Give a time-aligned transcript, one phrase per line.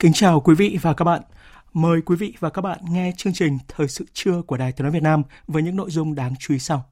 [0.00, 1.22] Kính chào quý vị và các bạn.
[1.72, 4.82] Mời quý vị và các bạn nghe chương trình Thời sự trưa của Đài Tiếng
[4.84, 6.84] nói Việt Nam với những nội dung đáng chú ý sau.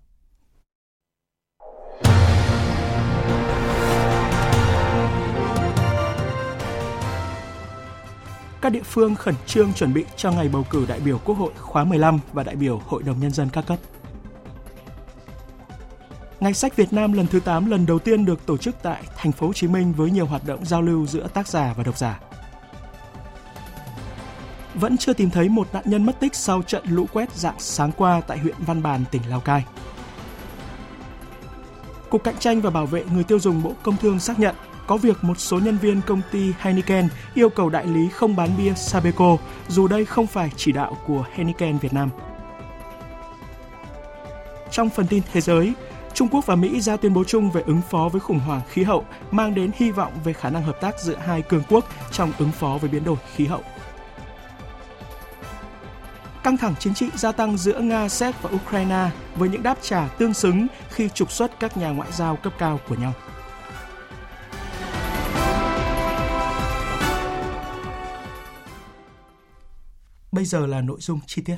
[8.61, 11.53] Các địa phương khẩn trương chuẩn bị cho ngày bầu cử đại biểu Quốc hội
[11.59, 13.79] khóa 15 và đại biểu Hội đồng Nhân dân các cấp.
[16.41, 19.33] Ngày sách Việt Nam lần thứ 8 lần đầu tiên được tổ chức tại thành
[19.33, 21.99] phố Hồ Chí Minh với nhiều hoạt động giao lưu giữa tác giả và độc
[21.99, 22.21] giả
[24.77, 27.93] vẫn chưa tìm thấy một nạn nhân mất tích sau trận lũ quét dạng sáng
[27.97, 29.65] qua tại huyện Văn Bàn, tỉnh Lào Cai.
[32.11, 34.55] Cục Cạnh tranh và Bảo vệ người tiêu dùng Bộ Công Thương xác nhận
[34.87, 38.51] có việc một số nhân viên công ty Heineken yêu cầu đại lý không bán
[38.59, 39.37] bia Sabeco,
[39.69, 42.11] dù đây không phải chỉ đạo của Heineken Việt Nam.
[44.71, 45.73] Trong phần tin thế giới,
[46.15, 48.83] Trung Quốc và Mỹ ra tuyên bố chung về ứng phó với khủng hoảng khí
[48.83, 52.33] hậu, mang đến hy vọng về khả năng hợp tác giữa hai cường quốc trong
[52.39, 53.63] ứng phó với biến đổi khí hậu
[56.47, 60.09] căng thẳng chính trị gia tăng giữa Nga, Séc và Ukraine với những đáp trả
[60.09, 63.13] tương xứng khi trục xuất các nhà ngoại giao cấp cao của nhau.
[70.33, 71.57] Bây giờ là nội dung chi tiết.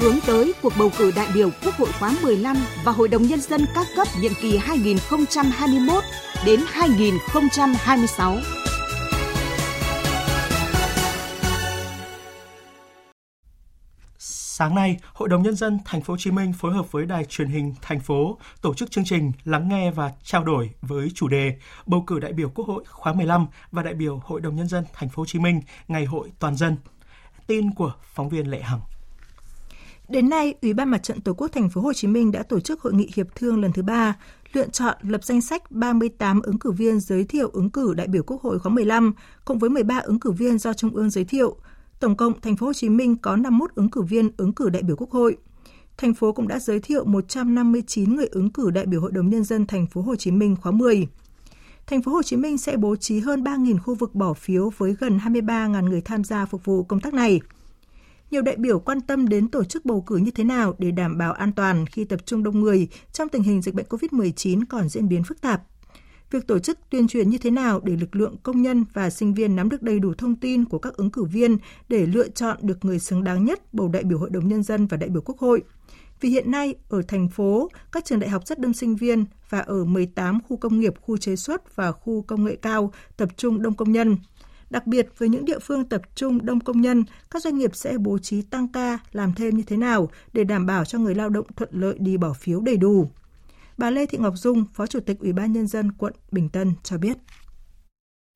[0.00, 3.40] hướng tới cuộc bầu cử đại biểu Quốc hội khóa 15 và Hội đồng Nhân
[3.40, 6.04] dân các cấp nhiệm kỳ 2021
[6.46, 8.36] đến 2026.
[14.18, 17.24] Sáng nay, Hội đồng nhân dân thành phố Hồ Chí Minh phối hợp với Đài
[17.24, 21.28] truyền hình thành phố tổ chức chương trình lắng nghe và trao đổi với chủ
[21.28, 21.56] đề
[21.86, 24.84] bầu cử đại biểu Quốc hội khóa 15 và đại biểu Hội đồng nhân dân
[24.92, 26.76] thành phố Hồ Chí Minh ngày hội toàn dân.
[27.46, 28.80] Tin của phóng viên Lệ Hằng.
[30.08, 32.60] Đến nay, Ủy ban Mặt trận Tổ quốc Thành phố Hồ Chí Minh đã tổ
[32.60, 34.16] chức hội nghị hiệp thương lần thứ ba,
[34.52, 38.22] lựa chọn lập danh sách 38 ứng cử viên giới thiệu ứng cử đại biểu
[38.22, 39.12] Quốc hội khóa 15
[39.44, 41.56] cùng với 13 ứng cử viên do Trung ương giới thiệu.
[42.00, 44.82] Tổng cộng Thành phố Hồ Chí Minh có 51 ứng cử viên ứng cử đại
[44.82, 45.36] biểu Quốc hội.
[45.96, 49.44] Thành phố cũng đã giới thiệu 159 người ứng cử đại biểu Hội đồng nhân
[49.44, 51.08] dân Thành phố Hồ Chí Minh khóa 10.
[51.86, 54.96] Thành phố Hồ Chí Minh sẽ bố trí hơn 3.000 khu vực bỏ phiếu với
[55.00, 57.40] gần 23.000 người tham gia phục vụ công tác này
[58.30, 61.18] nhiều đại biểu quan tâm đến tổ chức bầu cử như thế nào để đảm
[61.18, 64.88] bảo an toàn khi tập trung đông người trong tình hình dịch bệnh COVID-19 còn
[64.88, 65.62] diễn biến phức tạp.
[66.30, 69.34] Việc tổ chức tuyên truyền như thế nào để lực lượng công nhân và sinh
[69.34, 71.58] viên nắm được đầy đủ thông tin của các ứng cử viên
[71.88, 74.86] để lựa chọn được người xứng đáng nhất bầu đại biểu Hội đồng Nhân dân
[74.86, 75.62] và đại biểu Quốc hội.
[76.20, 79.58] Vì hiện nay, ở thành phố, các trường đại học rất đông sinh viên và
[79.58, 83.62] ở 18 khu công nghiệp, khu chế xuất và khu công nghệ cao tập trung
[83.62, 84.16] đông công nhân–
[84.70, 87.98] Đặc biệt với những địa phương tập trung đông công nhân, các doanh nghiệp sẽ
[87.98, 91.28] bố trí tăng ca, làm thêm như thế nào để đảm bảo cho người lao
[91.28, 93.10] động thuận lợi đi bỏ phiếu đầy đủ.
[93.78, 96.72] Bà Lê Thị Ngọc Dung, Phó Chủ tịch Ủy ban Nhân dân quận Bình Tân
[96.82, 97.16] cho biết.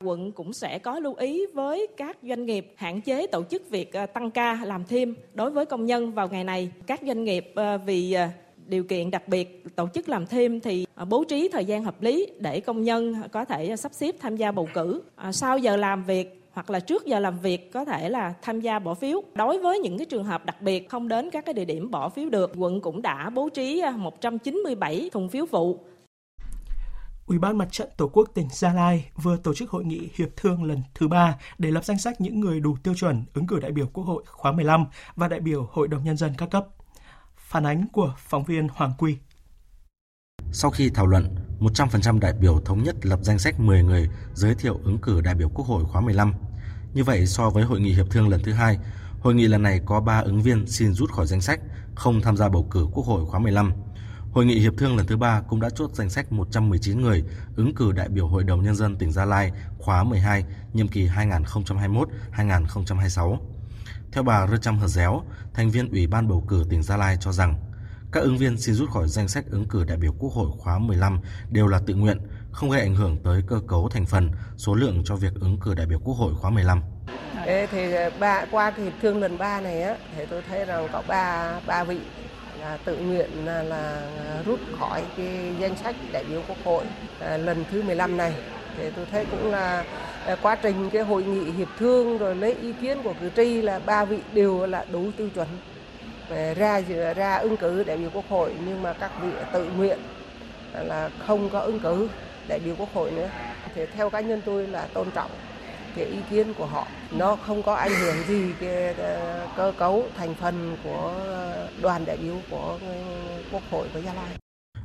[0.04, 3.92] Quận cũng sẽ có lưu ý với các doanh nghiệp hạn chế tổ chức việc
[3.92, 6.72] ờ, tăng ca làm thêm đối với công nhân vào ngày này.
[6.86, 8.28] Các doanh nghiệp ờ, vì ờ,
[8.72, 12.02] điều kiện đặc biệt tổ chức làm thêm thì à, bố trí thời gian hợp
[12.02, 15.76] lý để công nhân có thể sắp xếp tham gia bầu cử à, sau giờ
[15.76, 19.22] làm việc hoặc là trước giờ làm việc có thể là tham gia bỏ phiếu.
[19.34, 22.08] Đối với những cái trường hợp đặc biệt không đến các cái địa điểm bỏ
[22.08, 25.78] phiếu được, quận cũng đã bố trí à, 197 thùng phiếu phụ.
[27.26, 30.28] Ủy ban Mặt trận Tổ quốc tỉnh Gia Lai vừa tổ chức hội nghị hiệp
[30.36, 33.60] thương lần thứ ba để lập danh sách những người đủ tiêu chuẩn ứng cử
[33.60, 34.86] đại biểu Quốc hội khóa 15
[35.16, 36.66] và đại biểu Hội đồng Nhân dân các cấp.
[37.52, 39.16] Phản ánh của phóng viên Hoàng Quy.
[40.52, 44.54] Sau khi thảo luận, 100% đại biểu thống nhất lập danh sách 10 người giới
[44.54, 46.34] thiệu ứng cử đại biểu Quốc hội khóa 15.
[46.94, 48.78] Như vậy, so với hội nghị hiệp thương lần thứ hai,
[49.20, 51.60] hội nghị lần này có 3 ứng viên xin rút khỏi danh sách,
[51.94, 53.72] không tham gia bầu cử Quốc hội khóa 15.
[54.32, 57.24] Hội nghị hiệp thương lần thứ ba cũng đã chốt danh sách 119 người
[57.56, 61.08] ứng cử đại biểu Hội đồng Nhân dân tỉnh Gia Lai khóa 12, nhiệm kỳ
[61.08, 63.38] 2021-2026.
[64.12, 65.22] Theo bà Rơ Hờ Déo,
[65.54, 67.54] thành viên Ủy ban bầu cử tỉnh Gia Lai cho rằng,
[68.12, 70.78] Các ứng viên xin rút khỏi danh sách ứng cử đại biểu Quốc hội khóa
[70.78, 71.20] 15
[71.50, 72.18] đều là tự nguyện,
[72.50, 75.74] không gây ảnh hưởng tới cơ cấu thành phần, số lượng cho việc ứng cử
[75.74, 76.82] đại biểu Quốc hội khóa 15.
[77.46, 80.88] Ê, thì à, ba qua kỳ thương lần 3 này á thì tôi thấy rằng
[80.92, 82.00] có ba ba vị
[82.60, 86.84] là tự nguyện à, là, là rút khỏi cái danh sách đại biểu quốc hội
[87.20, 88.34] à, lần thứ 15 này
[88.76, 89.84] thì tôi thấy cũng là
[90.26, 93.62] Ờ, quá trình cái hội nghị hiệp thương rồi lấy ý kiến của cử tri
[93.62, 95.48] là ba vị đều là đủ tiêu chuẩn
[96.56, 96.80] ra
[97.16, 98.54] ra ứng cử đại biểu quốc hội.
[98.66, 99.98] Nhưng mà các vị tự nguyện
[100.72, 102.08] là không có ứng cử
[102.48, 103.28] đại biểu quốc hội nữa.
[103.74, 105.30] Thì theo cá nhân tôi là tôn trọng
[105.96, 106.86] cái ý kiến của họ.
[107.10, 111.14] Nó không có ảnh hưởng gì cái ờ, cơ cấu thành phần của
[111.82, 112.94] đoàn đại biểu của ờ,
[113.52, 114.36] quốc hội của Gia Lai.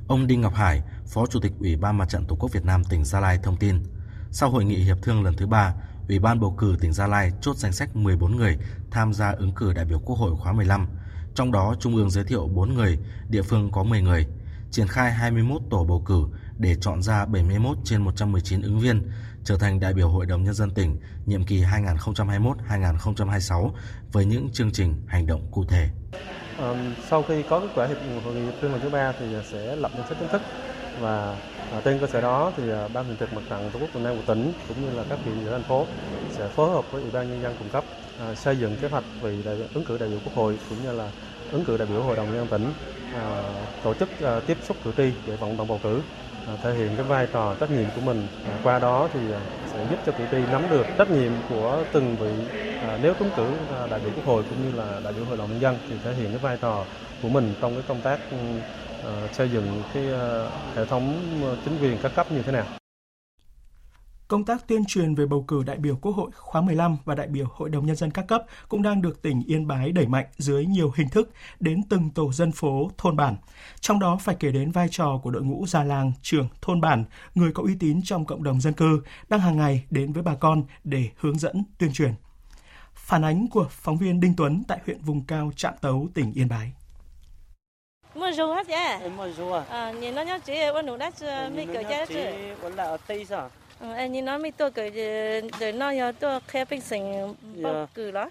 [0.08, 2.84] Ông Đinh Ngọc Hải, Phó Chủ tịch Ủy ban Mặt trận Tổ quốc Việt Nam
[2.90, 3.84] tỉnh Gia Lai thông tin,
[4.40, 5.74] sau hội nghị hiệp thương lần thứ ba,
[6.10, 8.58] Ủy ban bầu cử tỉnh Gia Lai chốt danh sách 14 người
[8.92, 10.88] tham gia ứng cử đại biểu Quốc hội khóa 15,
[11.36, 13.00] trong đó Trung ương giới thiệu 4 người,
[13.30, 14.28] địa phương có 10 người,
[14.72, 16.24] triển khai 21 tổ bầu cử
[16.58, 19.12] để chọn ra 71 trên 119 ứng viên
[19.44, 23.72] trở thành đại biểu Hội đồng Nhân dân tỉnh nhiệm kỳ 2021-2026
[24.12, 25.90] với những chương trình hành động cụ thể.
[26.60, 29.36] À, sau khi có kết quả hiệp hội nghị hiệp thương lần thứ ba thì
[29.52, 30.42] sẽ lập danh sách chính thức
[30.98, 31.40] và
[31.70, 34.02] à, trên cơ sở đó thì à, ban thường trực mặt trận tổ quốc việt
[34.04, 35.88] nam của tỉnh cũng như là các huyện và thành phố
[36.30, 37.86] sẽ phối hợp với ủy ban nhân dân cung cấp
[38.18, 40.92] à, xây dựng kế hoạch về đại, ứng cử đại biểu quốc hội cũng như
[40.92, 41.12] là
[41.52, 42.74] ứng cử đại biểu hội đồng nhân dân tỉnh
[43.12, 43.44] à,
[43.82, 46.04] tổ chức à, tiếp xúc cử tri để vận động bầu cử
[46.48, 48.28] À, thể hiện cái vai trò trách nhiệm của mình.
[48.44, 51.86] À, qua đó thì à, sẽ giúp cho cử tri nắm được trách nhiệm của
[51.92, 55.14] từng vị à, nếu trúng cử à, đại biểu quốc hội cũng như là đại
[55.14, 56.88] biểu hội đồng nhân dân thì thể hiện cái vai trò
[57.22, 58.38] của mình trong cái công tác ừ,
[59.04, 62.66] Ờ, xây dựng cái ờ, hệ thống ờ, chính quyền các cấp như thế nào.
[64.28, 67.28] Công tác tuyên truyền về bầu cử đại biểu Quốc hội khóa 15 và đại
[67.28, 70.26] biểu Hội đồng Nhân dân các cấp cũng đang được tỉnh Yên Bái đẩy mạnh
[70.38, 71.30] dưới nhiều hình thức
[71.60, 73.36] đến từng tổ dân phố, thôn bản.
[73.80, 77.04] Trong đó phải kể đến vai trò của đội ngũ già làng, trưởng, thôn bản,
[77.36, 80.36] người có uy tín trong cộng đồng dân cư, đang hàng ngày đến với bà
[80.36, 82.14] con để hướng dẫn, tuyên truyền.
[82.94, 86.48] Phản ánh của phóng viên Đinh Tuấn tại huyện vùng cao Trạm Tấu, tỉnh Yên
[86.48, 86.74] Bái.
[88.38, 89.10] Rau hết vậy?
[89.10, 89.66] Mua rau à?
[89.70, 91.14] À, nhìn nó nhớ chị, ôn đủ đất,
[91.56, 92.26] mấy kiểu giá chị.
[92.62, 93.50] Ôn là ở Tây sao?
[93.80, 94.92] anh nhìn nói mi tôi cái
[95.60, 98.30] đời nó giờ tôi khe bình sinh bầu cử đó.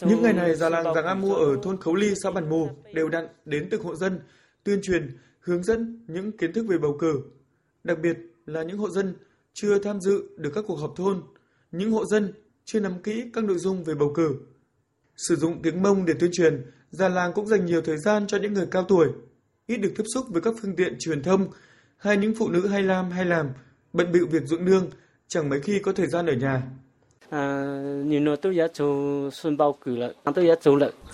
[0.00, 2.68] Những ngày này già làng Giàng A Mua ở thôn Khấu Ly, xã Bản Mù
[2.94, 4.20] đều đặn đến từng hộ dân
[4.64, 7.22] tuyên truyền, hướng dẫn những kiến thức về bầu cử.
[7.84, 8.16] Đặc biệt
[8.46, 9.14] là những hộ dân
[9.54, 11.22] chưa tham dự được các cuộc họp thôn,
[11.72, 12.32] những hộ dân
[12.64, 14.34] chưa nắm kỹ các nội dung về bầu cử.
[15.16, 18.38] Sử dụng tiếng Mông để tuyên truyền, già làng cũng dành nhiều thời gian cho
[18.38, 19.08] những người cao tuổi,
[19.68, 21.48] ít được tiếp xúc với các phương tiện truyền thông
[21.96, 23.48] hay những phụ nữ hay làm hay làm
[23.92, 24.90] bận bịu việc dưỡng nương,
[25.28, 26.62] chẳng mấy khi có thời gian ở nhà.
[27.30, 27.64] À,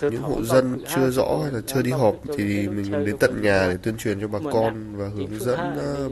[0.01, 3.67] những hộ dân chưa rõ hay là chưa đi họp thì mình đến tận nhà
[3.69, 5.59] để tuyên truyền cho bà con và hướng dẫn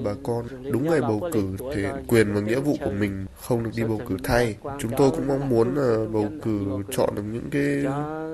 [0.04, 1.44] bà con đúng ngày bầu cử
[1.76, 4.56] thể quyền và nghĩa vụ của mình không được đi bầu cử thay.
[4.80, 7.86] Chúng tôi cũng mong muốn là bầu cử chọn được những cái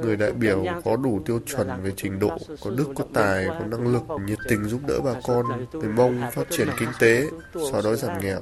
[0.04, 3.66] người đại biểu có đủ tiêu chuẩn về trình độ, có đức, có tài, có
[3.66, 7.24] năng lực, nhiệt tình giúp đỡ bà con, để mong phát triển kinh tế,
[7.72, 8.40] xóa đói giảm nghèo.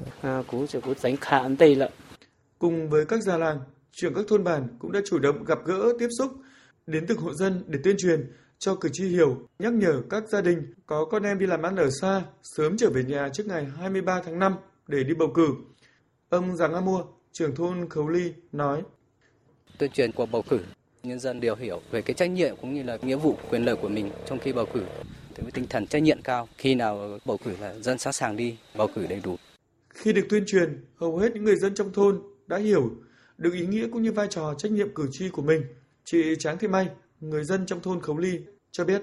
[2.59, 3.59] Cùng với các già làng,
[3.91, 6.31] trưởng các thôn bản cũng đã chủ động gặp gỡ, tiếp xúc,
[6.87, 10.41] đến từng hộ dân để tuyên truyền cho cử tri hiểu, nhắc nhở các gia
[10.41, 13.65] đình có con em đi làm ăn ở xa sớm trở về nhà trước ngày
[13.77, 14.53] 23 tháng 5
[14.87, 15.47] để đi bầu cử.
[16.29, 18.81] Ông Giàng A Mua, trưởng thôn Khấu Ly nói:
[19.77, 20.59] Tuyên truyền cuộc bầu cử,
[21.03, 23.75] nhân dân đều hiểu về cái trách nhiệm cũng như là nghĩa vụ quyền lợi
[23.75, 24.81] của mình trong khi bầu cử.
[25.41, 28.57] Với tinh thần trách nhiệm cao, khi nào bầu cử là dân sẵn sàng đi
[28.75, 29.35] bầu cử đầy đủ.
[29.89, 32.91] Khi được tuyên truyền, hầu hết những người dân trong thôn đã hiểu
[33.37, 35.61] được ý nghĩa cũng như vai trò trách nhiệm cử tri của mình.
[36.03, 36.89] Chị Tráng Thị May,
[37.19, 38.39] người dân trong thôn Khấu Ly
[38.71, 39.01] cho biết.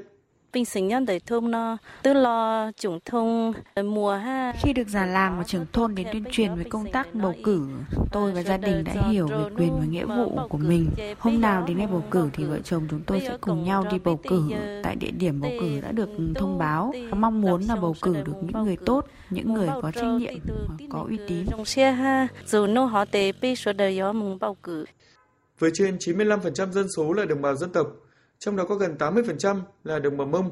[0.55, 3.53] Bình sinh nhân đời thôn nó tư lo chủng thông
[3.85, 4.53] mùa ha.
[4.63, 7.69] Khi được già làng và trưởng thôn đến tuyên truyền về công tác bầu cử,
[8.13, 10.91] tôi và gia đình đã hiểu về quyền và nghĩa vụ của mình.
[11.19, 13.99] Hôm nào đến ngày bầu cử thì vợ chồng chúng tôi sẽ cùng nhau đi
[13.99, 14.43] bầu cử
[14.83, 16.93] tại địa điểm bầu cử đã được thông báo.
[17.17, 20.35] Mong muốn là bầu cử được những người tốt, những người có trách nhiệm,
[20.91, 21.47] có uy tín.
[22.47, 24.85] Dù nô họ tề bi số đời gió mừng bầu cử.
[25.59, 27.87] Với trên 95% dân số là đồng bào dân tộc,
[28.45, 30.51] trong đó có gần 80% là đồng bào Mông.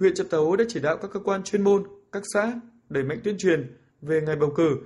[0.00, 3.18] Huyện Trạm Tấu đã chỉ đạo các cơ quan chuyên môn, các xã đẩy mạnh
[3.24, 4.76] tuyên truyền về ngày bầu cử,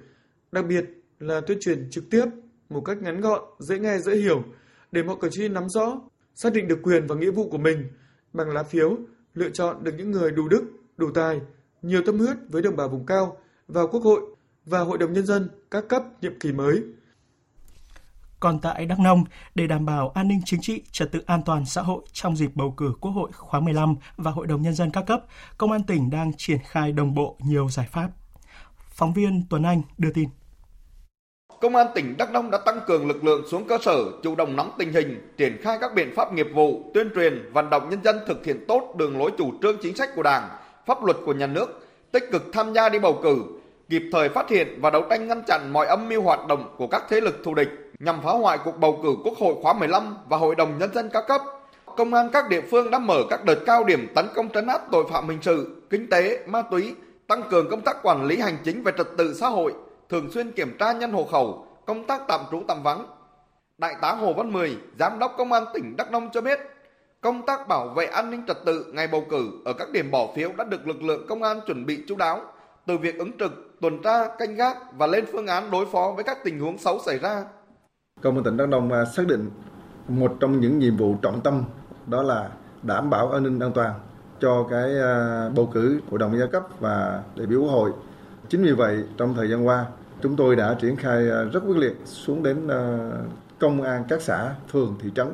[0.53, 0.85] đặc biệt
[1.19, 2.25] là tuyên truyền trực tiếp
[2.69, 4.43] một cách ngắn gọn, dễ nghe, dễ hiểu
[4.93, 6.01] để mọi cử tri nắm rõ,
[6.35, 7.89] xác định được quyền và nghĩa vụ của mình
[8.33, 8.97] bằng lá phiếu,
[9.35, 10.63] lựa chọn được những người đủ đức,
[10.97, 11.41] đủ tài,
[11.83, 13.37] nhiều tâm huyết với đồng bào vùng cao
[13.69, 14.21] vào Quốc hội
[14.67, 16.83] và Hội đồng Nhân dân các cấp nhiệm kỳ mới.
[18.41, 21.65] Còn tại Đắk Nông, để đảm bảo an ninh chính trị, trật tự an toàn
[21.67, 24.91] xã hội trong dịp bầu cử Quốc hội khóa 15 và Hội đồng Nhân dân
[24.91, 25.21] các cấp,
[25.59, 28.09] Công an tỉnh đang triển khai đồng bộ nhiều giải pháp.
[28.91, 30.29] Phóng viên Tuấn Anh đưa tin.
[31.61, 34.57] Công an tỉnh Đắk Nông đã tăng cường lực lượng xuống cơ sở, chủ động
[34.57, 38.03] nắm tình hình, triển khai các biện pháp nghiệp vụ, tuyên truyền, vận động nhân
[38.05, 40.49] dân thực hiện tốt đường lối chủ trương chính sách của Đảng,
[40.87, 43.45] pháp luật của nhà nước, tích cực tham gia đi bầu cử,
[43.89, 46.87] kịp thời phát hiện và đấu tranh ngăn chặn mọi âm mưu hoạt động của
[46.87, 47.69] các thế lực thù địch
[47.99, 51.11] nhằm phá hoại cuộc bầu cử Quốc hội khóa 15 và Hội đồng Nhân dân
[51.13, 51.41] các cấp.
[51.97, 54.83] Công an các địa phương đã mở các đợt cao điểm tấn công trấn áp
[54.93, 56.95] tội phạm hình sự, kinh tế, ma túy,
[57.27, 59.75] tăng cường công tác quản lý hành chính về trật tự xã hội,
[60.09, 63.07] thường xuyên kiểm tra nhân hộ khẩu, công tác tạm trú tạm vắng.
[63.79, 66.59] Đại tá Hồ Văn Mười, Giám đốc Công an tỉnh Đắk Nông cho biết,
[67.21, 70.29] công tác bảo vệ an ninh trật tự ngày bầu cử ở các điểm bỏ
[70.37, 72.41] phiếu đã được lực lượng công an chuẩn bị chú đáo,
[72.87, 76.25] từ việc ứng trực, tuần tra, canh gác và lên phương án đối phó với
[76.25, 77.45] các tình huống xấu xảy ra.
[78.23, 79.51] Công an tỉnh Đắk Nông à, xác định
[80.09, 81.65] một trong những nhiệm vụ trọng tâm
[82.07, 82.49] đó là
[82.83, 83.93] đảm bảo an ninh an toàn
[84.41, 87.91] cho cái à, bầu cử hội đồng gia cấp và đại biểu quốc hội.
[88.49, 89.87] Chính vì vậy trong thời gian qua
[90.23, 92.69] chúng tôi đã triển khai à, rất quyết liệt xuống đến
[93.59, 95.27] công an các xã, phường, thị trấn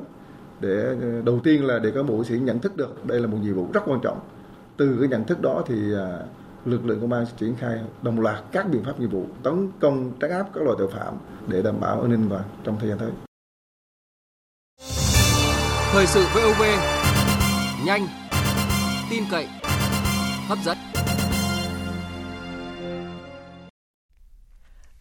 [0.61, 3.55] để đầu tiên là để các bộ sĩ nhận thức được đây là một nhiệm
[3.55, 4.21] vụ rất quan trọng.
[4.77, 5.93] Từ cái nhận thức đó thì
[6.65, 9.71] lực lượng công an sẽ triển khai đồng loạt các biện pháp nghiệp vụ tấn
[9.81, 11.15] công trấn áp các loại tội phạm
[11.49, 13.11] để đảm bảo an ninh và trong thời gian tới.
[15.93, 16.63] Thời sự VOV
[17.87, 18.07] nhanh,
[19.11, 19.49] tin cậy,
[20.49, 20.79] hấp dẫn.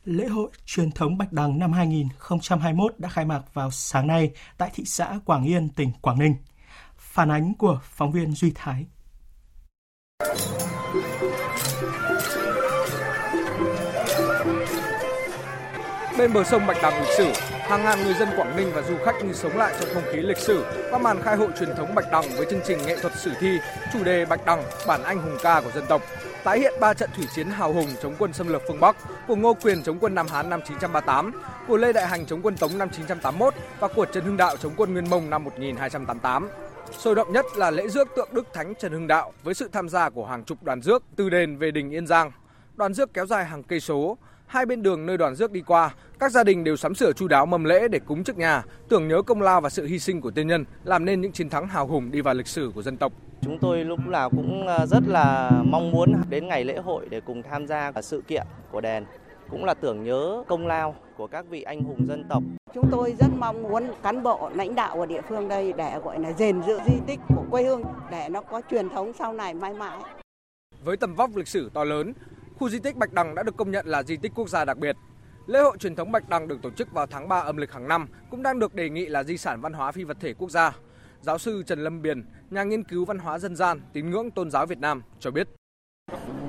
[0.05, 4.69] Lễ hội truyền thống Bạch Đằng năm 2021 đã khai mạc vào sáng nay tại
[4.73, 6.35] thị xã Quảng Yên, tỉnh Quảng Ninh.
[6.97, 8.85] Phản ánh của phóng viên Duy Thái.
[16.17, 17.27] Bên bờ sông Bạch Đằng lịch sử,
[17.61, 20.19] hàng ngàn người dân Quảng Ninh và du khách như sống lại trong không khí
[20.19, 23.13] lịch sử qua màn khai hội truyền thống Bạch Đằng với chương trình nghệ thuật
[23.15, 23.57] sử thi
[23.93, 26.01] chủ đề Bạch Đằng, bản anh hùng ca của dân tộc,
[26.43, 28.95] tái hiện ba trận thủy chiến hào hùng chống quân xâm lược phương Bắc
[29.27, 31.31] của Ngô Quyền chống quân Nam Hán năm 938,
[31.67, 34.73] của Lê Đại Hành chống quân Tống năm 981 và của Trần Hưng Đạo chống
[34.77, 36.49] quân Nguyên Mông năm 1288.
[36.97, 39.89] Sôi động nhất là lễ rước tượng Đức Thánh Trần Hưng Đạo với sự tham
[39.89, 42.31] gia của hàng chục đoàn rước từ đền về đình Yên Giang.
[42.75, 45.95] Đoàn rước kéo dài hàng cây số, hai bên đường nơi đoàn rước đi qua,
[46.19, 49.07] các gia đình đều sắm sửa chu đáo mâm lễ để cúng trước nhà, tưởng
[49.07, 51.67] nhớ công lao và sự hy sinh của tiên nhân, làm nên những chiến thắng
[51.67, 53.13] hào hùng đi vào lịch sử của dân tộc.
[53.41, 57.21] Chúng tôi lúc nào cũng ờ, rất là mong muốn đến ngày lễ hội để
[57.21, 59.05] cùng tham gia sự kiện của đền
[59.49, 62.43] cũng là tưởng nhớ công lao của các vị anh hùng dân tộc.
[62.73, 66.19] Chúng tôi rất mong muốn cán bộ lãnh đạo ở địa phương đây để gọi
[66.19, 69.53] là gìn giữ di tích của quê hương để nó có truyền thống sau này
[69.53, 69.99] mãi mãi.
[70.83, 72.13] Với tầm vóc lịch sử to lớn,
[72.59, 74.77] khu di tích Bạch Đằng đã được công nhận là di tích quốc gia đặc
[74.77, 74.95] biệt.
[75.47, 77.87] Lễ hội truyền thống Bạch Đằng được tổ chức vào tháng 3 âm lịch hàng
[77.87, 80.51] năm cũng đang được đề nghị là di sản văn hóa phi vật thể quốc
[80.51, 80.75] gia.
[81.21, 84.51] Giáo sư Trần Lâm Biền, nhà nghiên cứu văn hóa dân gian, tín ngưỡng tôn
[84.51, 85.47] giáo Việt Nam cho biết.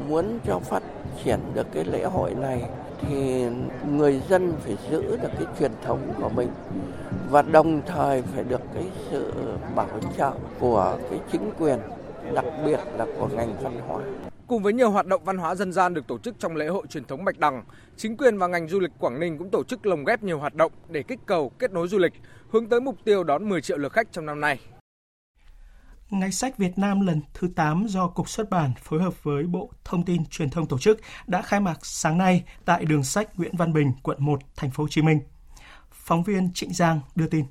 [0.08, 0.82] Muốn cho phát
[1.24, 2.62] triển được cái lễ hội này
[3.08, 3.44] thì
[3.90, 6.48] người dân phải giữ được cái truyền thống của mình
[7.30, 9.32] và đồng thời phải được cái sự
[9.74, 11.78] bảo trợ của cái chính quyền
[12.34, 14.02] đặc biệt là của ngành văn hóa.
[14.46, 16.86] Cùng với nhiều hoạt động văn hóa dân gian được tổ chức trong lễ hội
[16.86, 17.64] truyền thống Bạch Đằng,
[17.96, 20.54] chính quyền và ngành du lịch Quảng Ninh cũng tổ chức lồng ghép nhiều hoạt
[20.54, 22.12] động để kích cầu kết nối du lịch,
[22.50, 24.58] hướng tới mục tiêu đón 10 triệu lượt khách trong năm nay.
[26.14, 29.70] Ngày sách Việt Nam lần thứ 8 do Cục Xuất bản phối hợp với Bộ
[29.84, 33.56] Thông tin Truyền thông tổ chức đã khai mạc sáng nay tại đường sách Nguyễn
[33.56, 35.20] Văn Bình, quận 1, thành phố Hồ Chí Minh.
[35.92, 37.44] Phóng viên Trịnh Giang đưa tin.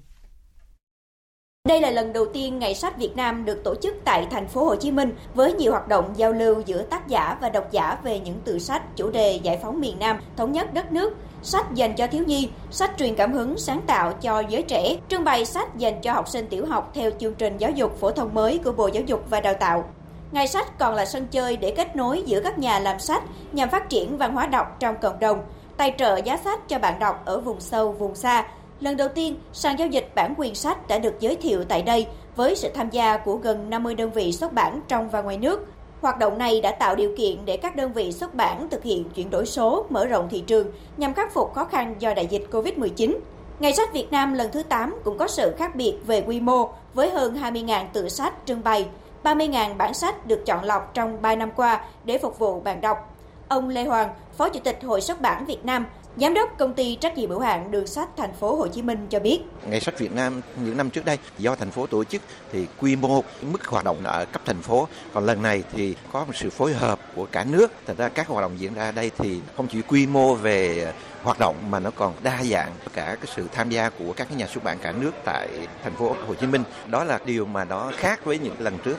[1.67, 4.65] Đây là lần đầu tiên Ngày sách Việt Nam được tổ chức tại thành phố
[4.65, 7.97] Hồ Chí Minh với nhiều hoạt động giao lưu giữa tác giả và độc giả
[8.03, 11.73] về những tự sách chủ đề giải phóng miền Nam, thống nhất đất nước, sách
[11.73, 15.45] dành cho thiếu nhi, sách truyền cảm hứng sáng tạo cho giới trẻ, trưng bày
[15.45, 18.59] sách dành cho học sinh tiểu học theo chương trình giáo dục phổ thông mới
[18.63, 19.85] của Bộ Giáo dục và Đào tạo.
[20.31, 23.69] Ngày sách còn là sân chơi để kết nối giữa các nhà làm sách nhằm
[23.69, 25.43] phát triển văn hóa đọc trong cộng đồng,
[25.77, 28.45] tài trợ giá sách cho bạn đọc ở vùng sâu, vùng xa.
[28.79, 32.07] Lần đầu tiên, sàn giao dịch bản quyền sách đã được giới thiệu tại đây
[32.35, 35.67] với sự tham gia của gần 50 đơn vị xuất bản trong và ngoài nước,
[36.03, 39.09] Hoạt động này đã tạo điều kiện để các đơn vị xuất bản thực hiện
[39.15, 40.67] chuyển đổi số, mở rộng thị trường
[40.97, 43.17] nhằm khắc phục khó khăn do đại dịch Covid-19.
[43.59, 46.69] Ngày sách Việt Nam lần thứ 8 cũng có sự khác biệt về quy mô
[46.93, 48.87] với hơn 20.000 tựa sách trưng bày,
[49.23, 53.15] 30.000 bản sách được chọn lọc trong 3 năm qua để phục vụ bạn đọc.
[53.47, 55.85] Ông Lê Hoàng, Phó Chủ tịch Hội xuất bản Việt Nam,
[56.17, 59.07] Giám đốc công ty trách nhiệm hữu hạn đường sắt thành phố Hồ Chí Minh
[59.09, 59.39] cho biết.
[59.67, 62.95] Ngày sách Việt Nam những năm trước đây do thành phố tổ chức thì quy
[62.95, 66.49] mô mức hoạt động ở cấp thành phố, còn lần này thì có một sự
[66.49, 67.71] phối hợp của cả nước.
[67.87, 70.91] Thành ra các hoạt động diễn ra đây thì không chỉ quy mô về
[71.23, 74.47] hoạt động mà nó còn đa dạng cả cái sự tham gia của các nhà
[74.47, 75.47] xuất bản cả nước tại
[75.83, 76.63] thành phố Hồ Chí Minh.
[76.87, 78.97] Đó là điều mà nó khác với những lần trước.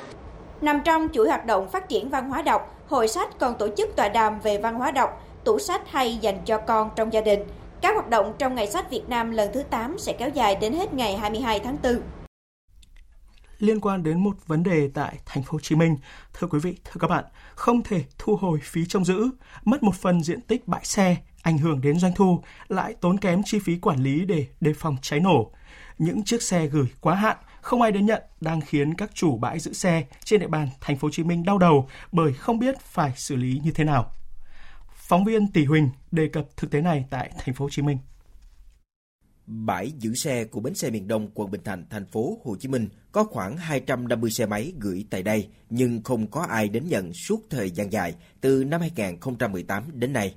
[0.61, 3.97] Nằm trong chuỗi hoạt động phát triển văn hóa đọc, Hội sách còn tổ chức
[3.97, 7.41] tọa đàm về văn hóa đọc, tủ sách hay dành cho con trong gia đình.
[7.81, 10.73] Các hoạt động trong Ngày sách Việt Nam lần thứ 8 sẽ kéo dài đến
[10.73, 12.01] hết ngày 22 tháng 4
[13.59, 15.97] liên quan đến một vấn đề tại thành phố Hồ Chí Minh.
[16.35, 17.25] Thưa quý vị, thưa các bạn,
[17.55, 19.31] không thể thu hồi phí trông giữ,
[19.65, 23.43] mất một phần diện tích bãi xe, ảnh hưởng đến doanh thu, lại tốn kém
[23.45, 25.51] chi phí quản lý để đề phòng cháy nổ.
[25.99, 29.59] Những chiếc xe gửi quá hạn, không ai đến nhận đang khiến các chủ bãi
[29.59, 32.81] giữ xe trên địa bàn thành phố Hồ Chí Minh đau đầu bởi không biết
[32.81, 34.13] phải xử lý như thế nào.
[35.09, 37.99] Phóng viên Tỷ Huỳnh đề cập thực tế này tại thành phố Hồ Chí Minh.
[39.47, 42.69] Bãi giữ xe của bến xe miền Đông quận Bình Thạnh, thành phố Hồ Chí
[42.69, 47.13] Minh có khoảng 250 xe máy gửi tại đây nhưng không có ai đến nhận
[47.13, 50.35] suốt thời gian dài từ năm 2018 đến nay.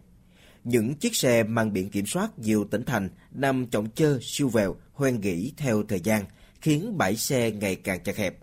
[0.63, 4.75] Những chiếc xe mang biển kiểm soát nhiều tỉnh thành nằm trọng chơ siêu vẹo,
[4.93, 6.25] hoen gỉ theo thời gian,
[6.61, 8.37] khiến bãi xe ngày càng chật hẹp.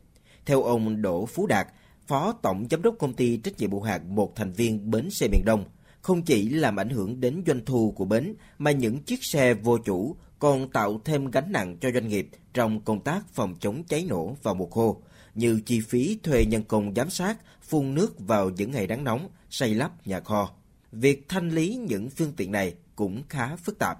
[0.46, 1.66] Theo ông Đỗ Phú Đạt,
[2.06, 5.28] Phó Tổng Giám đốc Công ty Trách nhiệm hữu hạn một thành viên Bến xe
[5.28, 5.64] miền Đông,
[6.04, 9.78] không chỉ làm ảnh hưởng đến doanh thu của bến mà những chiếc xe vô
[9.78, 14.06] chủ còn tạo thêm gánh nặng cho doanh nghiệp trong công tác phòng chống cháy
[14.08, 15.02] nổ vào mùa khô,
[15.34, 19.28] như chi phí thuê nhân công giám sát, phun nước vào những ngày nắng nóng,
[19.50, 20.50] xây lắp nhà kho.
[20.92, 23.98] Việc thanh lý những phương tiện này cũng khá phức tạp.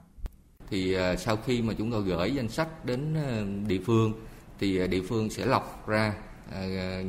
[0.70, 4.12] Thì à, sau khi mà chúng tôi gửi danh sách đến à, địa phương
[4.58, 6.14] thì à, địa phương sẽ lọc ra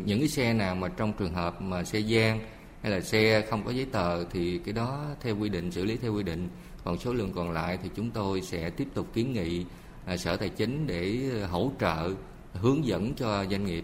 [0.05, 2.39] những cái xe nào mà trong trường hợp mà xe gian
[2.85, 5.97] hay là xe không có giấy tờ thì cái đó theo quy định xử lý
[5.97, 6.49] theo quy định.
[6.83, 9.65] Còn số lượng còn lại thì chúng tôi sẽ tiếp tục kiến nghị
[10.05, 12.13] à, sở tài chính để hỗ trợ
[12.53, 13.83] hướng dẫn cho doanh nghiệp.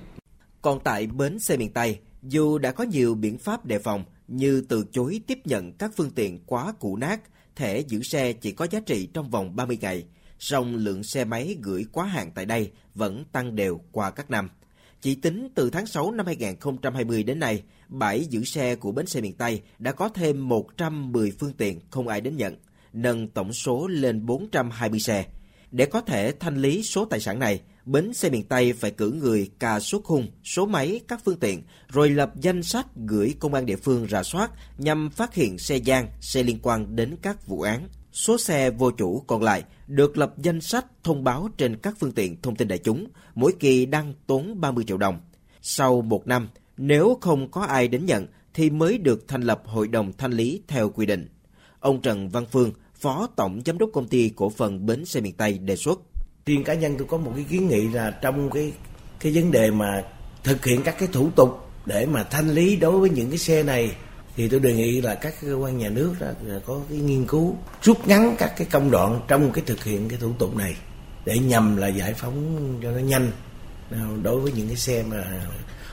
[0.62, 4.66] Còn tại bến xe miền Tây dù đã có nhiều biện pháp đề phòng như
[4.70, 7.22] từ chối tiếp nhận các phương tiện quá cũ nát
[7.56, 10.06] thẻ giữ xe chỉ có giá trị trong vòng 30 ngày
[10.40, 14.50] song lượng xe máy gửi quá hạn tại đây vẫn tăng đều qua các năm
[15.02, 19.22] chỉ tính từ tháng 6 năm 2020 đến nay, bãi giữ xe của bến xe
[19.22, 22.56] miền Tây đã có thêm 110 phương tiện không ai đến nhận,
[22.94, 25.26] nâng tổng số lên 420 xe.
[25.72, 29.12] Để có thể thanh lý số tài sản này, bến xe miền Tây phải cử
[29.12, 33.54] người cà số khung, số máy, các phương tiện, rồi lập danh sách gửi công
[33.54, 37.48] an địa phương rà soát nhằm phát hiện xe gian, xe liên quan đến các
[37.48, 37.88] vụ án.
[38.12, 42.12] Số xe vô chủ còn lại được lập danh sách thông báo trên các phương
[42.12, 45.20] tiện thông tin đại chúng, mỗi kỳ đăng tốn 30 triệu đồng.
[45.62, 49.88] Sau một năm, nếu không có ai đến nhận thì mới được thành lập hội
[49.88, 51.28] đồng thanh lý theo quy định.
[51.80, 55.34] Ông Trần Văn Phương, Phó Tổng Giám đốc Công ty Cổ phần Bến xe miền
[55.34, 56.00] Tây đề xuất.
[56.46, 58.74] Riêng cá nhân tôi có một cái kiến nghị là trong cái
[59.20, 60.04] cái vấn đề mà
[60.44, 61.50] thực hiện các cái thủ tục
[61.86, 63.96] để mà thanh lý đối với những cái xe này
[64.36, 66.28] thì tôi đề nghị là các cơ quan nhà nước đó
[66.66, 70.20] có cái nghiên cứu rút ngắn các cái công đoạn trong cái thực hiện cái
[70.20, 70.76] thủ tục này
[71.26, 73.32] để nhằm là giải phóng cho nó nhanh
[73.92, 75.42] ờ, đối với những cái xe mà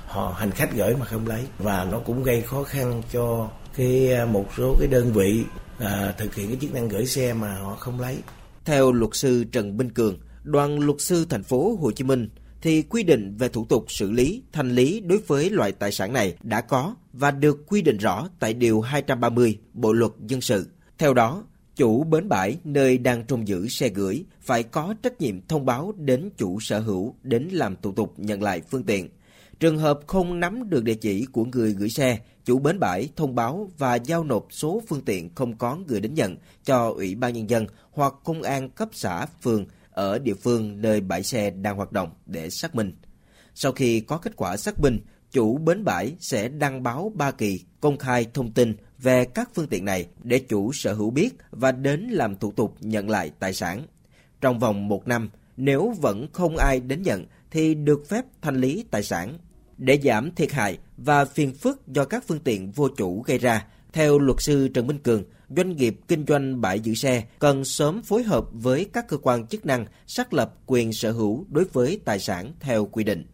[0.07, 4.13] họ hành khách gửi mà không lấy và nó cũng gây khó khăn cho cái
[4.13, 5.45] ờ, một số cái đơn vị
[5.79, 8.19] à, thực hiện cái chức năng gửi xe mà họ không lấy.
[8.65, 12.29] Theo luật sư Trần Minh Cường, đoàn luật sư thành phố Hồ Chí Minh
[12.63, 16.13] thì quy định về thủ tục xử lý, thanh lý đối với loại tài sản
[16.13, 20.69] này đã có và được quy định rõ tại Điều 230 Bộ Luật Dân sự.
[20.99, 21.45] Theo đó,
[21.77, 25.93] chủ bến bãi nơi đang trông giữ xe gửi phải có trách nhiệm thông báo
[25.97, 29.09] đến chủ sở hữu đến làm thủ tục nhận lại phương tiện.
[29.61, 33.35] Trường hợp không nắm được địa chỉ của người gửi xe, chủ bến bãi thông
[33.35, 37.33] báo và giao nộp số phương tiện không có người đến nhận cho Ủy ban
[37.33, 39.67] Nhân dân hoặc công an cấp xã, phường
[39.99, 42.93] ở địa phương nơi bãi xe đang hoạt động để xác minh.
[43.55, 44.99] Sau khi có kết quả xác minh,
[45.31, 49.67] chủ bến bãi sẽ đăng báo ba kỳ công khai thông tin về các phương
[49.67, 53.53] tiện này để chủ sở hữu biết và đến làm thủ tục nhận lại tài
[53.53, 53.83] sản.
[54.41, 58.85] Trong vòng một năm, nếu vẫn không ai đến nhận thì được phép thanh lý
[58.91, 59.39] tài sản.
[59.79, 63.67] Để giảm thiệt hại và phiền phức do các phương tiện vô chủ gây ra,
[63.93, 65.25] theo luật sư Trần Minh Cường,
[65.57, 69.47] doanh nghiệp kinh doanh bãi giữ xe cần sớm phối hợp với các cơ quan
[69.47, 73.27] chức năng xác lập quyền sở hữu đối với tài sản theo quy định.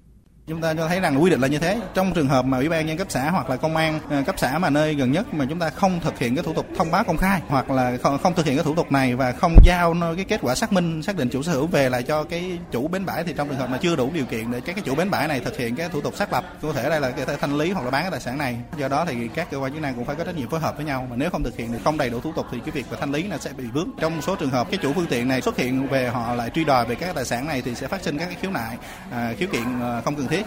[0.46, 1.80] Chúng ta cho thấy rằng quy định là như thế.
[1.94, 4.34] Trong trường hợp mà ủy ban nhân cấp xã hoặc là công an ờ, cấp
[4.38, 6.90] xã mà nơi gần nhất mà chúng ta không thực hiện cái thủ tục thông
[6.90, 9.54] báo công khai hoặc là không, không thực hiện cái thủ tục này và không
[9.64, 12.58] giao cái kết quả xác minh xác định chủ sở hữu về lại cho cái
[12.70, 14.82] chủ bến bãi thì trong trường hợp mà chưa đủ điều kiện để các cái
[14.86, 17.10] chủ bến bãi này thực hiện cái thủ tục xác lập có thể đây là
[17.10, 18.56] cái thể thanh lý hoặc là bán cái tài sản này.
[18.78, 20.76] Do đó thì các cơ quan chức năng cũng phải có trách nhiệm phối hợp
[20.76, 22.70] với nhau mà nếu không thực hiện thì không đầy đủ thủ tục thì cái
[22.70, 23.88] việc và thanh lý nó sẽ bị vướng.
[24.00, 26.50] Trong một số trường hợp cái chủ phương tiện này xuất hiện về họ lại
[26.50, 28.76] truy đòi về các tài sản này thì sẽ phát sinh các cái khiếu nại,
[29.10, 30.43] à, khiếu kiện ờ, không cần thiết.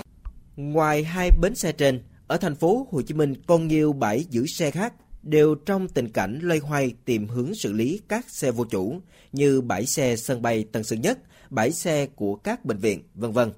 [0.57, 4.45] Ngoài hai bến xe trên, ở thành phố Hồ Chí Minh còn nhiều bãi giữ
[4.45, 4.93] xe khác
[5.23, 8.99] đều trong tình cảnh loay hoay tìm hướng xử lý các xe vô chủ
[9.31, 13.31] như bãi xe sân bay Tân Sơn Nhất, bãi xe của các bệnh viện, vân
[13.31, 13.51] vân.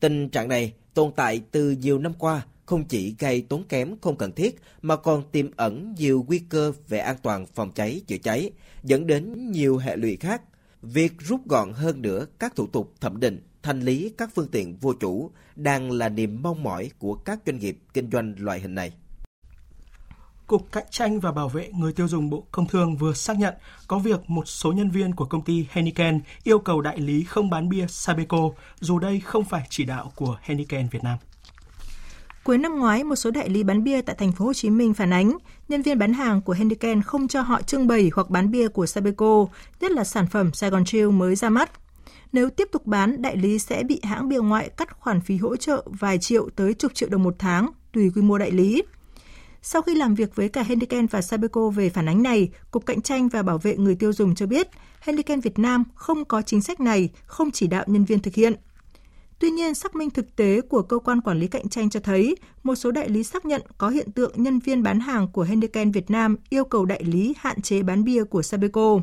[0.00, 4.16] Tình trạng này tồn tại từ nhiều năm qua không chỉ gây tốn kém không
[4.16, 8.18] cần thiết mà còn tiềm ẩn nhiều nguy cơ về an toàn phòng cháy chữa
[8.22, 8.50] cháy,
[8.84, 10.42] dẫn đến nhiều hệ lụy khác.
[10.82, 14.76] Việc rút gọn hơn nữa các thủ tục thẩm định, thanh lý các phương tiện
[14.80, 18.74] vô chủ đang là niềm mong mỏi của các doanh nghiệp kinh doanh loại hình
[18.74, 18.92] này.
[20.46, 23.54] Cục Cạnh tranh và Bảo vệ người tiêu dùng Bộ Công Thương vừa xác nhận
[23.88, 27.50] có việc một số nhân viên của công ty Heineken yêu cầu đại lý không
[27.50, 28.50] bán bia Sabeco,
[28.80, 31.18] dù đây không phải chỉ đạo của Heineken Việt Nam.
[32.44, 34.94] Cuối năm ngoái, một số đại lý bán bia tại thành phố Hồ Chí Minh
[34.94, 38.50] phản ánh, nhân viên bán hàng của Heineken không cho họ trưng bày hoặc bán
[38.50, 39.46] bia của Sabeco,
[39.80, 41.70] nhất là sản phẩm Saigon Chill mới ra mắt.
[42.32, 45.56] Nếu tiếp tục bán, đại lý sẽ bị hãng bia ngoại cắt khoản phí hỗ
[45.56, 48.82] trợ vài triệu tới chục triệu đồng một tháng, tùy quy mô đại lý.
[49.62, 53.02] Sau khi làm việc với cả Heineken và Sabeco về phản ánh này, Cục Cạnh
[53.02, 54.68] tranh và Bảo vệ người tiêu dùng cho biết
[55.00, 58.54] Heineken Việt Nam không có chính sách này, không chỉ đạo nhân viên thực hiện.
[59.38, 62.36] Tuy nhiên, xác minh thực tế của cơ quan quản lý cạnh tranh cho thấy
[62.62, 65.90] một số đại lý xác nhận có hiện tượng nhân viên bán hàng của Heineken
[65.90, 68.98] Việt Nam yêu cầu đại lý hạn chế bán bia của Sabeco.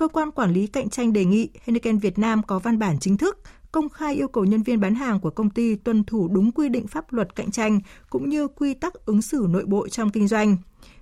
[0.00, 3.16] Cơ quan quản lý cạnh tranh đề nghị Heineken Việt Nam có văn bản chính
[3.16, 3.38] thức
[3.72, 6.68] công khai yêu cầu nhân viên bán hàng của công ty tuân thủ đúng quy
[6.68, 10.28] định pháp luật cạnh tranh cũng như quy tắc ứng xử nội bộ trong kinh
[10.28, 10.56] doanh.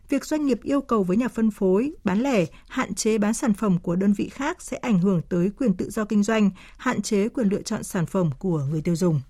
[0.08, 3.54] Việc doanh nghiệp yêu cầu với nhà phân phối, bán lẻ hạn chế bán sản
[3.54, 7.02] phẩm của đơn vị khác sẽ ảnh hưởng tới quyền tự do kinh doanh, hạn
[7.02, 9.20] chế quyền lựa chọn sản phẩm của người tiêu dùng.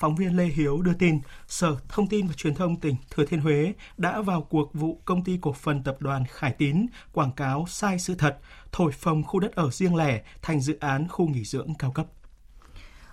[0.00, 3.40] Phóng viên Lê Hiếu đưa tin, Sở Thông tin và Truyền thông tỉnh Thừa Thiên
[3.40, 7.64] Huế đã vào cuộc vụ công ty cổ phần tập đoàn Khải Tín quảng cáo
[7.68, 8.38] sai sự thật,
[8.72, 12.06] thổi phồng khu đất ở riêng lẻ thành dự án khu nghỉ dưỡng cao cấp.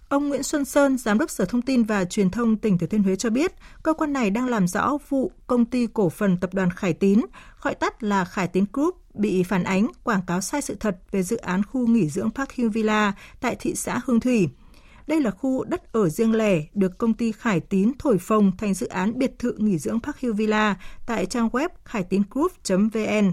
[0.10, 3.04] Ông Nguyễn Xuân Sơn, Giám đốc Sở Thông tin và Truyền thông tỉnh Thừa Thiên
[3.04, 3.52] Huế cho biết,
[3.84, 7.22] cơ quan này đang làm rõ vụ công ty cổ phần tập đoàn Khải Tín,
[7.62, 11.24] gọi tắt là Khải Tín Group, bị phản ánh quảng cáo sai sự thật về
[11.24, 14.50] dự án khu nghỉ dưỡng Park Hill Villa tại thị xã Hương Thủy.
[15.08, 18.74] Đây là khu đất ở riêng lẻ được công ty Khải Tín thổi phồng thành
[18.74, 23.32] dự án biệt thự nghỉ dưỡng Park Hill Villa tại trang web khải tín group.vn.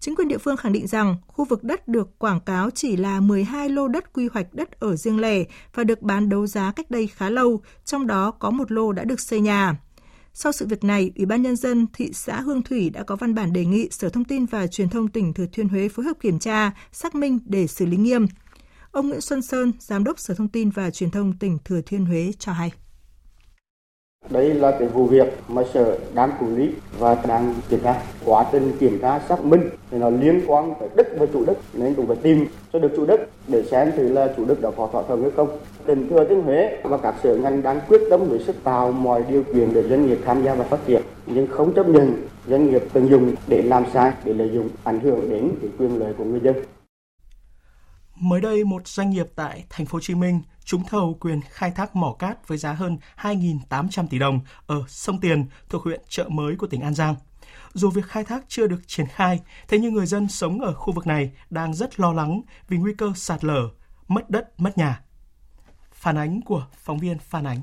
[0.00, 3.20] Chính quyền địa phương khẳng định rằng khu vực đất được quảng cáo chỉ là
[3.20, 6.90] 12 lô đất quy hoạch đất ở riêng lẻ và được bán đấu giá cách
[6.90, 9.76] đây khá lâu, trong đó có một lô đã được xây nhà.
[10.34, 13.34] Sau sự việc này, Ủy ban Nhân dân thị xã Hương Thủy đã có văn
[13.34, 16.16] bản đề nghị Sở Thông tin và Truyền thông tỉnh Thừa Thiên Huế phối hợp
[16.20, 18.26] kiểm tra, xác minh để xử lý nghiêm.
[18.92, 22.04] Ông Nguyễn Xuân Sơn, Giám đốc Sở Thông tin và Truyền thông tỉnh Thừa Thiên
[22.04, 22.72] Huế cho hay.
[24.30, 28.02] Đây là cái vụ việc mà Sở đang quản lý và đang kiểm tra.
[28.24, 31.58] Quá trình kiểm tra xác minh thì nó liên quan tới đất và chủ đất
[31.74, 34.70] nên cũng phải tìm cho được chủ đất để xem thì là chủ đất đã
[34.76, 35.58] có thỏa thuận hay không.
[35.86, 39.24] Tỉnh Thừa Thiên Huế và các sở ngành đang quyết tâm với sức tạo mọi
[39.28, 42.70] điều kiện để doanh nghiệp tham gia và phát triển nhưng không chấp nhận doanh
[42.70, 46.24] nghiệp tận dụng để làm sai để lợi dụng ảnh hưởng đến quyền lợi của
[46.24, 46.54] người dân.
[48.20, 51.70] Mới đây, một doanh nghiệp tại thành phố Hồ Chí Minh trúng thầu quyền khai
[51.70, 56.28] thác mỏ cát với giá hơn 2.800 tỷ đồng ở sông Tiền thuộc huyện Chợ
[56.28, 57.14] Mới của tỉnh An Giang.
[57.72, 60.92] Dù việc khai thác chưa được triển khai, thế nhưng người dân sống ở khu
[60.92, 63.68] vực này đang rất lo lắng vì nguy cơ sạt lở,
[64.08, 65.02] mất đất, mất nhà.
[65.92, 67.60] Phản ánh của phóng viên Phan Ánh.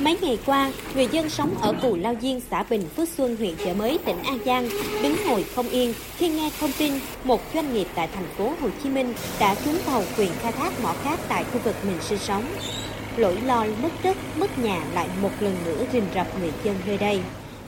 [0.00, 3.54] Mấy ngày qua, người dân sống ở Cù Lao Diên, xã Bình Phước Xuân, huyện
[3.64, 4.68] Chợ Mới, tỉnh An Giang
[5.02, 6.92] đứng ngồi không yên khi nghe thông tin
[7.24, 10.72] một doanh nghiệp tại thành phố Hồ Chí Minh đã trúng thầu quyền khai thác
[10.82, 12.44] mỏ cát tại khu vực mình sinh sống.
[13.16, 16.98] Lỗi lo mất đất, mất nhà lại một lần nữa rình rập người dân nơi
[16.98, 17.20] đây.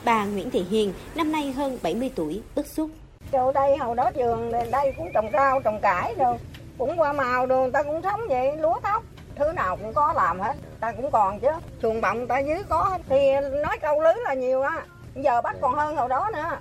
[0.04, 2.90] Bà Nguyễn Thị Hiền, năm nay hơn 70 tuổi, bức xúc.
[3.32, 6.36] Chỗ đây hầu đó trường đây cũng trồng rau, trồng cải rồi,
[6.78, 9.04] cũng qua màu đường ta cũng sống vậy, lúa thóc
[9.44, 11.50] thứ nào cũng có làm hết, ta cũng còn chứ.
[11.82, 13.00] Chuồng bọng ta dưới có hết.
[13.08, 14.82] Thì nói câu lưới là nhiều á.
[15.14, 16.56] Giờ bắt còn hơn hồi đó nữa.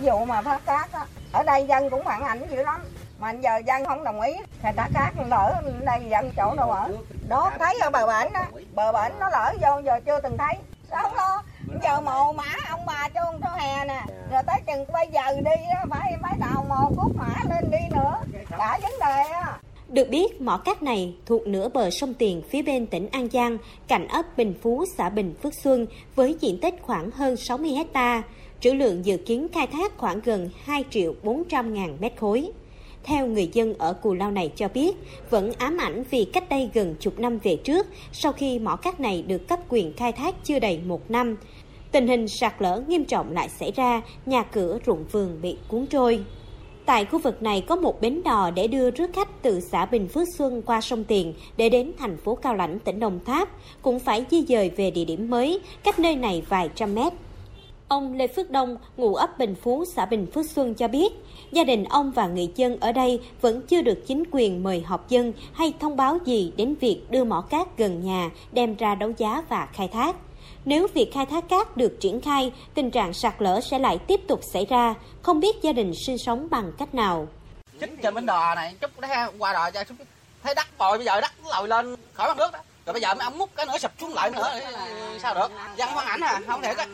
[0.00, 2.84] Vụ mà phát cát á, ở đây dân cũng phản ảnh dữ lắm.
[3.18, 6.90] Mà giờ dân không đồng ý, thì ta cát lỡ đây dân chỗ đâu ở.
[7.28, 10.54] Đó, thấy ở bờ bển đó bờ bển nó lỡ vô, giờ chưa từng thấy.
[10.90, 11.42] Sao không lo?
[11.82, 14.02] Giờ mồ mã ông bà cho ông cho hè nè.
[14.32, 18.20] Rồi tới chừng bây giờ đi phải phải đào mồ cốt mã lên đi nữa.
[18.58, 19.58] Cả vấn đề á.
[19.88, 23.58] Được biết, mỏ cát này thuộc nửa bờ sông Tiền phía bên tỉnh An Giang,
[23.88, 28.22] cạnh ấp Bình Phú, xã Bình Phước Xuân, với diện tích khoảng hơn 60 hecta.
[28.60, 32.50] Trữ lượng dự kiến khai thác khoảng gần 2 triệu 400 ngàn mét khối.
[33.04, 34.96] Theo người dân ở Cù Lao này cho biết,
[35.30, 39.00] vẫn ám ảnh vì cách đây gần chục năm về trước, sau khi mỏ cát
[39.00, 41.36] này được cấp quyền khai thác chưa đầy một năm,
[41.92, 45.86] tình hình sạt lở nghiêm trọng lại xảy ra, nhà cửa ruộng vườn bị cuốn
[45.86, 46.20] trôi.
[46.86, 50.08] Tại khu vực này có một bến đò để đưa rước khách từ xã Bình
[50.08, 53.48] Phước Xuân qua sông Tiền để đến thành phố Cao Lãnh, tỉnh Đồng Tháp,
[53.82, 57.12] cũng phải di dời về địa điểm mới, cách nơi này vài trăm mét.
[57.88, 61.12] Ông Lê Phước Đông, ngụ ấp Bình Phú, xã Bình Phước Xuân cho biết,
[61.52, 65.08] gia đình ông và người dân ở đây vẫn chưa được chính quyền mời họp
[65.08, 69.12] dân hay thông báo gì đến việc đưa mỏ cát gần nhà đem ra đấu
[69.18, 70.16] giá và khai thác.
[70.66, 74.20] Nếu việc khai thác cát được triển khai, tình trạng sạt lở sẽ lại tiếp
[74.28, 77.28] tục xảy ra, không biết gia đình sinh sống bằng cách nào.
[77.80, 78.90] Chính trên bến đò này, chút
[79.38, 79.94] qua đò cho chút
[80.42, 82.58] thấy đất bồi bây giờ đất lồi lên khỏi mặt nước đó.
[82.86, 84.60] Rồi bây giờ mấy ông múc cái nữa sụp xuống lại nữa
[85.22, 85.48] sao được?
[85.76, 86.86] Dân hoang ảnh à, không thể á.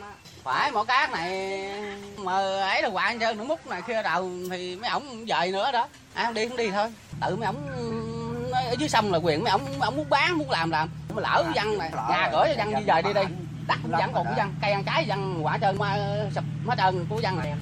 [0.42, 1.68] Phải mỏ cát này
[2.16, 5.72] mà ấy là hoạn cho nó múc này kia đầu thì mấy ổng dời nữa
[5.72, 5.88] đó.
[6.14, 6.92] Không đi không đi thôi.
[7.26, 7.66] Tự mấy ổng
[8.52, 11.44] ở dưới sông là quyền mấy ổng ổng muốn bán muốn làm làm mà lỡ
[11.54, 13.22] dân này nhà cửa cho dân đi dời đi đi
[13.66, 15.98] đất vẫn còn của dân cây ăn trái dân quả trơn mà
[16.34, 17.54] sụp hết trơn của dân này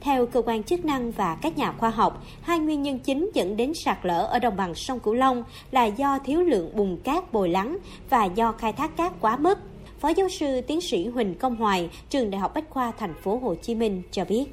[0.00, 3.56] theo cơ quan chức năng và các nhà khoa học, hai nguyên nhân chính dẫn
[3.56, 7.32] đến sạt lở ở đồng bằng sông Cửu Long là do thiếu lượng bùn cát
[7.32, 7.78] bồi lắng
[8.10, 9.58] và do khai thác cát quá mức.
[10.00, 13.38] Phó giáo sư tiến sĩ Huỳnh Công Hoài, trường Đại học Bách khoa Thành phố
[13.38, 14.44] Hồ Chí Minh cho biết.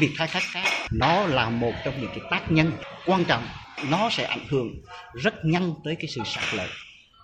[0.00, 2.72] Việc khai thác cát nó là một trong những cái tác nhân
[3.06, 3.42] quan trọng,
[3.90, 4.68] nó sẽ ảnh hưởng
[5.14, 6.66] rất nhanh tới cái sự sạt lở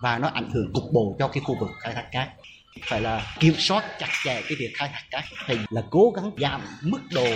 [0.01, 2.29] và nó ảnh hưởng cục bộ cho cái khu vực khai thác cát
[2.81, 6.31] phải là kiểm soát chặt chẽ cái việc khai thác cát thì là cố gắng
[6.37, 7.27] giảm mức độ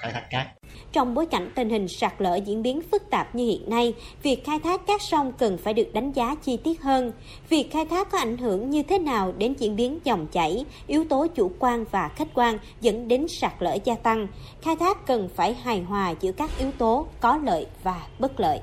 [0.00, 0.46] khai thác cát
[0.92, 4.44] trong bối cảnh tình hình sạt lở diễn biến phức tạp như hiện nay, việc
[4.44, 7.12] khai thác các sông cần phải được đánh giá chi tiết hơn.
[7.48, 11.04] Việc khai thác có ảnh hưởng như thế nào đến diễn biến dòng chảy, yếu
[11.04, 14.28] tố chủ quan và khách quan dẫn đến sạt lở gia tăng.
[14.62, 18.60] Khai thác cần phải hài hòa giữa các yếu tố có lợi và bất lợi.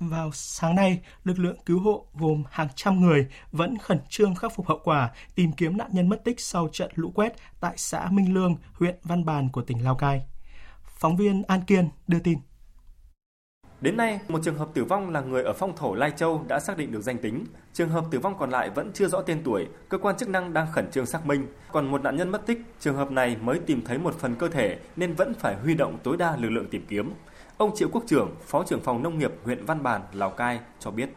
[0.00, 4.52] Vào sáng nay, lực lượng cứu hộ gồm hàng trăm người vẫn khẩn trương khắc
[4.54, 8.08] phục hậu quả, tìm kiếm nạn nhân mất tích sau trận lũ quét tại xã
[8.10, 10.22] Minh Lương, huyện Văn Bàn của tỉnh Lào Cai.
[10.98, 12.38] Phóng viên An Kiên đưa tin.
[13.80, 16.60] Đến nay, một trường hợp tử vong là người ở phong thổ Lai Châu đã
[16.60, 17.44] xác định được danh tính.
[17.72, 20.52] Trường hợp tử vong còn lại vẫn chưa rõ tên tuổi, cơ quan chức năng
[20.52, 21.46] đang khẩn trương xác minh.
[21.72, 24.48] Còn một nạn nhân mất tích, trường hợp này mới tìm thấy một phần cơ
[24.48, 27.12] thể nên vẫn phải huy động tối đa lực lượng tìm kiếm.
[27.56, 30.90] Ông Triệu Quốc Trưởng, Phó trưởng phòng nông nghiệp huyện Văn Bàn, Lào Cai cho
[30.90, 31.08] biết.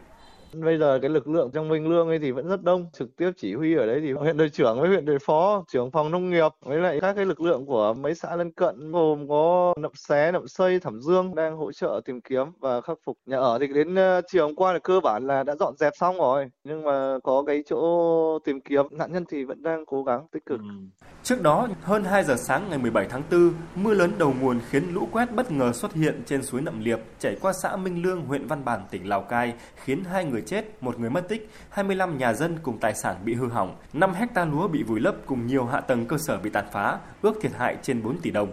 [0.54, 3.30] Bây giờ cái lực lượng trong Minh Lương ấy thì vẫn rất đông, trực tiếp
[3.36, 6.30] chỉ huy ở đấy thì huyện đội trưởng với huyện đội phó, trưởng phòng nông
[6.30, 9.92] nghiệp với lại các cái lực lượng của mấy xã lân cận gồm có Nậm
[9.94, 13.58] Xé, Nậm Xây, Thẩm Dương đang hỗ trợ tìm kiếm và khắc phục nhà ở
[13.58, 16.46] thì đến ờ, chiều hôm qua là cơ bản là đã dọn dẹp xong rồi,
[16.64, 20.46] nhưng mà có cái chỗ tìm kiếm nạn nhân thì vẫn đang cố gắng tích
[20.46, 20.60] cực.
[20.60, 20.66] Ừ.
[21.22, 24.94] Trước đó, hơn 2 giờ sáng ngày 17 tháng 4, mưa lớn đầu nguồn khiến
[24.94, 28.20] lũ quét bất ngờ xuất hiện trên suối Nậm Liệp chảy qua xã Minh Lương,
[28.20, 31.50] huyện Văn Bản, tỉnh Lào Cai, khiến hai người người chết, một người mất tích,
[31.68, 35.14] 25 nhà dân cùng tài sản bị hư hỏng, 5 hecta lúa bị vùi lấp
[35.26, 38.30] cùng nhiều hạ tầng cơ sở bị tàn phá, ước thiệt hại trên 4 tỷ
[38.30, 38.52] đồng.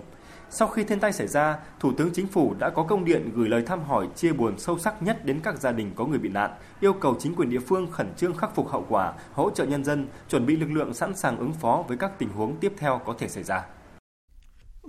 [0.50, 3.50] Sau khi thiên tai xảy ra, Thủ tướng Chính phủ đã có công điện gửi
[3.50, 6.30] lời thăm hỏi chia buồn sâu sắc nhất đến các gia đình có người bị
[6.30, 9.66] nạn, yêu cầu chính quyền địa phương khẩn trương khắc phục hậu quả, hỗ trợ
[9.66, 12.74] nhân dân, chuẩn bị lực lượng sẵn sàng ứng phó với các tình huống tiếp
[12.78, 13.66] theo có thể xảy ra.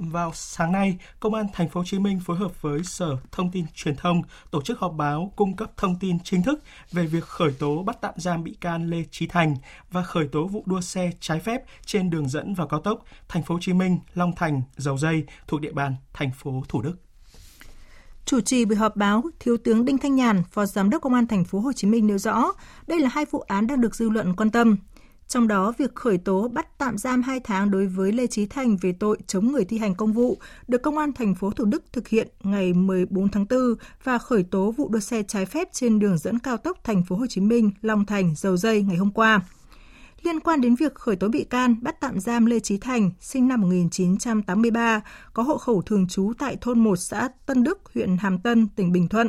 [0.01, 3.51] Vào sáng nay, Công an Thành phố Hồ Chí Minh phối hợp với Sở Thông
[3.51, 7.25] tin Truyền thông tổ chức họp báo cung cấp thông tin chính thức về việc
[7.25, 9.57] khởi tố bắt tạm giam bị can Lê Chí Thành
[9.91, 13.43] và khởi tố vụ đua xe trái phép trên đường dẫn vào cao tốc Thành
[13.43, 16.95] phố Hồ Chí Minh, Long Thành, Dầu Dây thuộc địa bàn thành phố Thủ Đức.
[18.25, 21.27] Chủ trì buổi họp báo, Thiếu tướng Đinh Thanh Nhàn, Phó Giám đốc Công an
[21.27, 22.53] thành phố Hồ Chí Minh nêu rõ,
[22.87, 24.77] đây là hai vụ án đang được dư luận quan tâm.
[25.31, 28.77] Trong đó, việc khởi tố bắt tạm giam 2 tháng đối với Lê Trí Thành
[28.77, 30.39] về tội chống người thi hành công vụ
[30.69, 34.43] được Công an thành phố Thủ Đức thực hiện ngày 14 tháng 4 và khởi
[34.43, 37.41] tố vụ đua xe trái phép trên đường dẫn cao tốc thành phố Hồ Chí
[37.41, 39.41] Minh, Long Thành, Dầu Dây ngày hôm qua.
[40.23, 43.49] Liên quan đến việc khởi tố bị can, bắt tạm giam Lê Trí Thành, sinh
[43.49, 45.01] năm 1983,
[45.33, 48.93] có hộ khẩu thường trú tại thôn 1 xã Tân Đức, huyện Hàm Tân, tỉnh
[48.93, 49.29] Bình Thuận.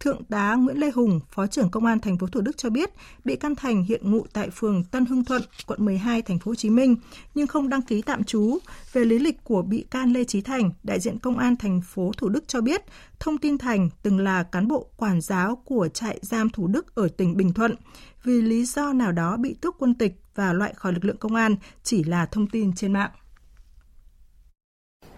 [0.00, 2.90] Thượng tá Nguyễn Lê Hùng, Phó trưởng Công an thành phố Thủ Đức cho biết,
[3.24, 6.54] bị can Thành hiện ngụ tại phường Tân Hưng Thuận, quận 12, thành phố Hồ
[6.54, 6.96] Chí Minh
[7.34, 8.58] nhưng không đăng ký tạm trú.
[8.92, 12.12] Về lý lịch của bị can Lê Chí Thành, đại diện Công an thành phố
[12.16, 12.82] Thủ Đức cho biết,
[13.20, 17.08] thông tin Thành từng là cán bộ quản giáo của trại giam Thủ Đức ở
[17.08, 17.74] tỉnh Bình Thuận.
[18.24, 21.34] Vì lý do nào đó bị tước quân tịch và loại khỏi lực lượng công
[21.34, 23.10] an chỉ là thông tin trên mạng.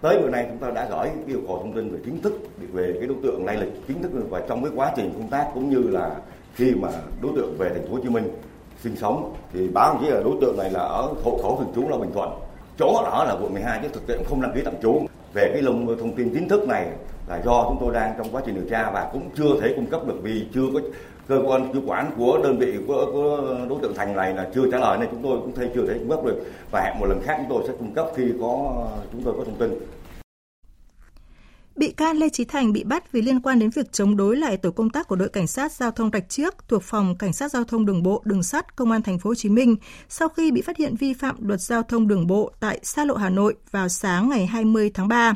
[0.01, 2.33] Tới bữa nay chúng ta đã gửi yêu cầu thông tin về kiến thức,
[2.73, 5.51] về cái đối tượng lai lịch, kiến thức và trong cái quá trình công tác
[5.55, 6.17] cũng như là
[6.55, 6.89] khi mà
[7.23, 8.29] đối tượng về thành phố Hồ Chí Minh
[8.83, 9.35] sinh sống.
[9.53, 12.13] Thì báo chỉ là đối tượng này là ở hộ khẩu thường trú là Bình
[12.15, 12.31] Thuận.
[12.79, 15.07] Chỗ ở là quận 12 chứ thực tế không đăng ký tạm trú.
[15.35, 16.87] Về cái lông, thông tin chính thức này
[17.29, 19.87] là do chúng tôi đang trong quá trình điều tra và cũng chưa thể cung
[19.87, 20.81] cấp được vì chưa có
[21.29, 24.71] cơ quan chủ quản của đơn vị của, của đối tượng thành này là chưa
[24.71, 27.07] trả lời nên chúng tôi cũng thấy chưa thấy cung cấp được và hẹn một
[27.07, 29.71] lần khác chúng tôi sẽ cung cấp khi có chúng tôi có thông tin
[31.77, 34.57] Bị can Lê Trí Thành bị bắt vì liên quan đến việc chống đối lại
[34.57, 37.53] tổ công tác của đội cảnh sát giao thông Rạch Chiếc thuộc phòng cảnh sát
[37.53, 39.77] giao thông đường bộ đường sắt công an thành phố Hồ Chí Minh
[40.09, 43.15] sau khi bị phát hiện vi phạm luật giao thông đường bộ tại xa lộ
[43.15, 45.35] Hà Nội vào sáng ngày 20 tháng 3.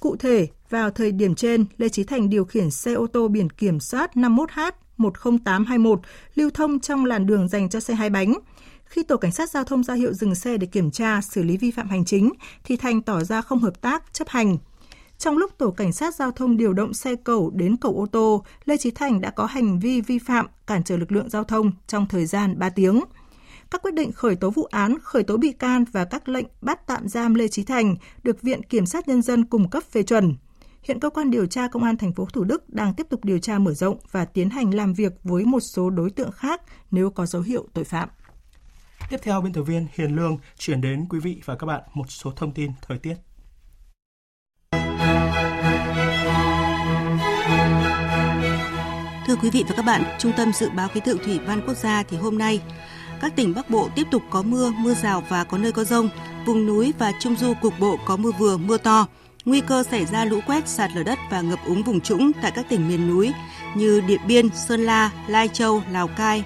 [0.00, 3.50] Cụ thể, vào thời điểm trên, Lê Trí Thành điều khiển xe ô tô biển
[3.50, 6.00] kiểm soát 51H 10821
[6.34, 8.34] lưu thông trong làn đường dành cho xe hai bánh.
[8.84, 11.56] Khi tổ cảnh sát giao thông ra hiệu dừng xe để kiểm tra, xử lý
[11.56, 12.32] vi phạm hành chính,
[12.64, 14.56] thì Thành tỏ ra không hợp tác, chấp hành.
[15.18, 18.44] Trong lúc tổ cảnh sát giao thông điều động xe cầu đến cầu ô tô,
[18.64, 21.72] Lê Trí Thành đã có hành vi vi phạm cản trở lực lượng giao thông
[21.86, 23.00] trong thời gian 3 tiếng.
[23.70, 26.86] Các quyết định khởi tố vụ án, khởi tố bị can và các lệnh bắt
[26.86, 30.34] tạm giam Lê Trí Thành được Viện Kiểm sát Nhân dân cung cấp phê chuẩn.
[30.82, 33.38] Hiện cơ quan điều tra công an thành phố Thủ Đức đang tiếp tục điều
[33.38, 37.10] tra mở rộng và tiến hành làm việc với một số đối tượng khác nếu
[37.10, 38.08] có dấu hiệu tội phạm.
[39.10, 42.04] Tiếp theo, biên tập viên Hiền Lương chuyển đến quý vị và các bạn một
[42.08, 43.14] số thông tin thời tiết.
[49.26, 51.76] Thưa quý vị và các bạn, Trung tâm Dự báo Khí tượng Thủy văn Quốc
[51.76, 52.62] gia thì hôm nay
[53.20, 56.08] các tỉnh Bắc Bộ tiếp tục có mưa, mưa rào và có nơi có rông.
[56.46, 59.06] Vùng núi và Trung Du cục bộ có mưa vừa, mưa to.
[59.44, 62.50] Nguy cơ xảy ra lũ quét, sạt lở đất và ngập úng vùng trũng tại
[62.50, 63.32] các tỉnh miền núi
[63.74, 66.44] như Điện Biên, Sơn La, Lai Châu, Lào Cai,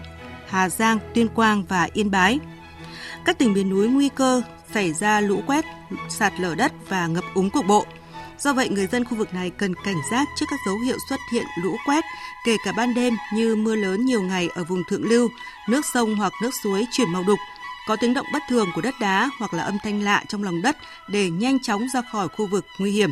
[0.49, 2.39] Hà Giang, Tuyên Quang và Yên Bái.
[3.25, 4.43] Các tỉnh miền núi nguy cơ
[4.75, 5.65] xảy ra lũ quét,
[6.09, 7.87] sạt lở đất và ngập úng cục bộ.
[8.39, 11.21] Do vậy, người dân khu vực này cần cảnh giác trước các dấu hiệu xuất
[11.33, 12.05] hiện lũ quét,
[12.47, 15.29] kể cả ban đêm như mưa lớn nhiều ngày ở vùng thượng lưu,
[15.69, 17.39] nước sông hoặc nước suối chuyển màu đục,
[17.87, 20.63] có tiếng động bất thường của đất đá hoặc là âm thanh lạ trong lòng
[20.63, 20.77] đất
[21.09, 23.11] để nhanh chóng ra khỏi khu vực nguy hiểm.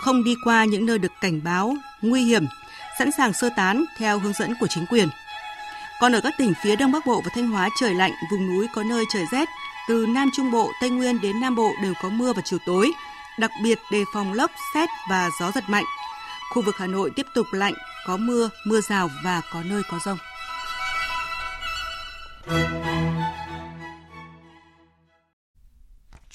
[0.00, 2.46] Không đi qua những nơi được cảnh báo nguy hiểm,
[2.98, 5.08] sẵn sàng sơ tán theo hướng dẫn của chính quyền.
[6.00, 8.66] Còn ở các tỉnh phía Đông Bắc Bộ và Thanh Hóa trời lạnh, vùng núi
[8.74, 9.48] có nơi trời rét,
[9.88, 12.92] từ Nam Trung Bộ, Tây Nguyên đến Nam Bộ đều có mưa vào chiều tối,
[13.38, 15.84] đặc biệt đề phòng lốc, xét và gió giật mạnh.
[16.50, 17.74] Khu vực Hà Nội tiếp tục lạnh,
[18.06, 20.18] có mưa, mưa rào và có nơi có rông.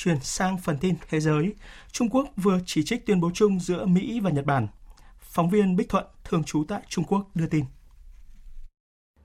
[0.07, 1.53] Chuyển sang phần tin thế giới,
[1.91, 4.67] Trung Quốc vừa chỉ trích tuyên bố chung giữa Mỹ và Nhật Bản.
[5.19, 7.65] Phóng viên Bích Thuận, thường trú tại Trung Quốc đưa tin.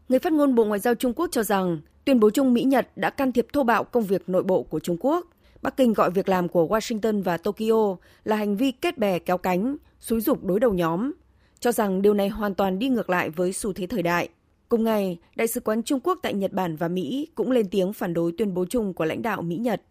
[0.08, 3.10] Người phát ngôn Bộ Ngoại giao Trung Quốc cho rằng tuyên bố chung Mỹ-Nhật đã
[3.10, 5.26] can thiệp thô bạo công việc nội bộ của Trung Quốc.
[5.62, 9.38] Bắc Kinh gọi việc làm của Washington và Tokyo là hành vi kết bè kéo
[9.38, 11.12] cánh, xúi dục đối đầu nhóm,
[11.60, 14.28] cho rằng điều này hoàn toàn đi ngược lại với xu thế thời đại.
[14.68, 17.92] Cùng ngày, Đại sứ quán Trung Quốc tại Nhật Bản và Mỹ cũng lên tiếng
[17.92, 19.82] phản đối tuyên bố chung của lãnh đạo Mỹ-Nhật.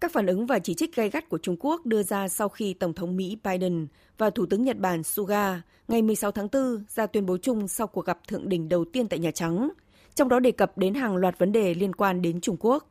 [0.00, 2.74] Các phản ứng và chỉ trích gay gắt của Trung Quốc đưa ra sau khi
[2.74, 3.86] Tổng thống Mỹ Biden
[4.18, 7.86] và Thủ tướng Nhật Bản Suga ngày 16 tháng 4 ra tuyên bố chung sau
[7.86, 9.68] cuộc gặp thượng đỉnh đầu tiên tại Nhà Trắng,
[10.14, 12.90] trong đó đề cập đến hàng loạt vấn đề liên quan đến Trung Quốc.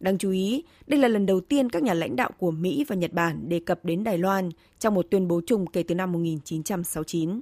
[0.00, 2.96] Đáng chú ý, đây là lần đầu tiên các nhà lãnh đạo của Mỹ và
[2.96, 6.12] Nhật Bản đề cập đến Đài Loan trong một tuyên bố chung kể từ năm
[6.12, 7.40] 1969.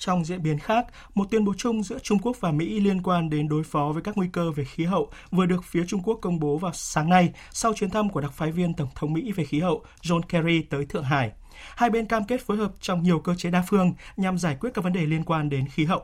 [0.00, 3.30] Trong diễn biến khác, một tuyên bố chung giữa Trung Quốc và Mỹ liên quan
[3.30, 6.18] đến đối phó với các nguy cơ về khí hậu vừa được phía Trung Quốc
[6.22, 9.32] công bố vào sáng nay sau chuyến thăm của đặc phái viên Tổng thống Mỹ
[9.32, 11.32] về khí hậu John Kerry tới Thượng Hải.
[11.76, 14.70] Hai bên cam kết phối hợp trong nhiều cơ chế đa phương nhằm giải quyết
[14.74, 16.02] các vấn đề liên quan đến khí hậu.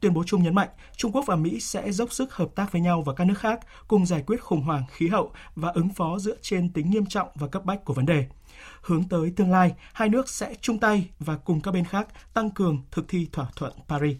[0.00, 2.80] Tuyên bố chung nhấn mạnh Trung Quốc và Mỹ sẽ dốc sức hợp tác với
[2.80, 6.18] nhau và các nước khác cùng giải quyết khủng hoảng khí hậu và ứng phó
[6.18, 8.24] dựa trên tính nghiêm trọng và cấp bách của vấn đề.
[8.82, 12.50] Hướng tới tương lai, hai nước sẽ chung tay và cùng các bên khác tăng
[12.50, 14.16] cường thực thi thỏa thuận Paris.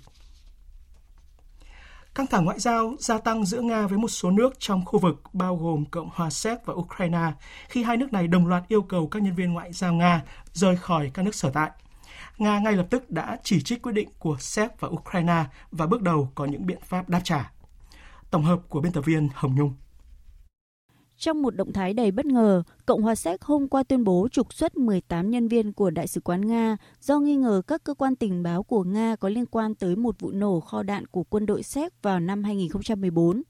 [2.14, 5.22] Căng thẳng ngoại giao gia tăng giữa Nga với một số nước trong khu vực
[5.32, 7.32] bao gồm Cộng hòa Séc và Ukraine
[7.68, 10.22] khi hai nước này đồng loạt yêu cầu các nhân viên ngoại giao Nga
[10.52, 11.70] rời khỏi các nước sở tại.
[12.38, 16.02] Nga ngay lập tức đã chỉ trích quyết định của Séc và Ukraine và bước
[16.02, 17.52] đầu có những biện pháp đáp trả.
[18.30, 19.74] Tổng hợp của biên tập viên Hồng Nhung.
[21.20, 24.54] Trong một động thái đầy bất ngờ, Cộng hòa Séc hôm qua tuyên bố trục
[24.54, 28.16] xuất 18 nhân viên của Đại sứ quán Nga do nghi ngờ các cơ quan
[28.16, 31.46] tình báo của Nga có liên quan tới một vụ nổ kho đạn của quân
[31.46, 33.42] đội Séc vào năm 2014.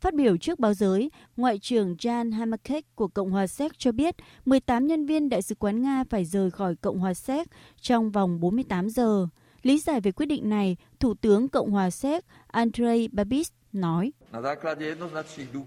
[0.00, 4.14] Phát biểu trước báo giới, Ngoại trưởng Jan Hamakek của Cộng hòa Séc cho biết
[4.44, 7.48] 18 nhân viên Đại sứ quán Nga phải rời khỏi Cộng hòa Séc
[7.80, 9.26] trong vòng 48 giờ.
[9.62, 14.12] Lý giải về quyết định này, Thủ tướng Cộng hòa Séc Andrei Babis nói.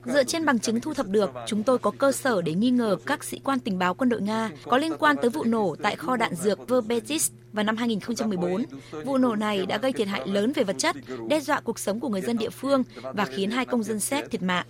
[0.05, 2.97] Dựa trên bằng chứng thu thập được, chúng tôi có cơ sở để nghi ngờ
[3.05, 5.95] các sĩ quan tình báo quân đội Nga có liên quan tới vụ nổ tại
[5.95, 8.65] kho đạn dược Verbetis vào năm 2014.
[9.05, 10.95] Vụ nổ này đã gây thiệt hại lớn về vật chất,
[11.27, 14.31] đe dọa cuộc sống của người dân địa phương và khiến hai công dân Séc
[14.31, 14.65] thiệt mạng.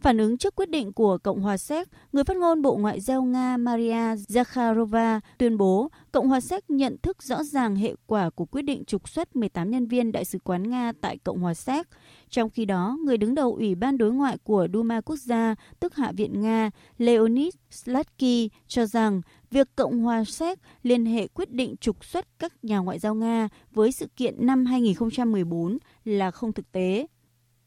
[0.00, 3.22] Phản ứng trước quyết định của Cộng hòa Séc, người phát ngôn Bộ Ngoại giao
[3.22, 8.44] Nga Maria Zakharova tuyên bố Cộng hòa Séc nhận thức rõ ràng hệ quả của
[8.44, 11.88] quyết định trục xuất 18 nhân viên Đại sứ quán Nga tại Cộng hòa Séc.
[12.30, 15.94] Trong khi đó, người đứng đầu Ủy ban đối ngoại của Duma Quốc gia, tức
[15.94, 19.20] Hạ viện Nga, Leonid Slatsky cho rằng
[19.50, 23.48] việc Cộng hòa Séc liên hệ quyết định trục xuất các nhà ngoại giao Nga
[23.70, 27.06] với sự kiện năm 2014 là không thực tế.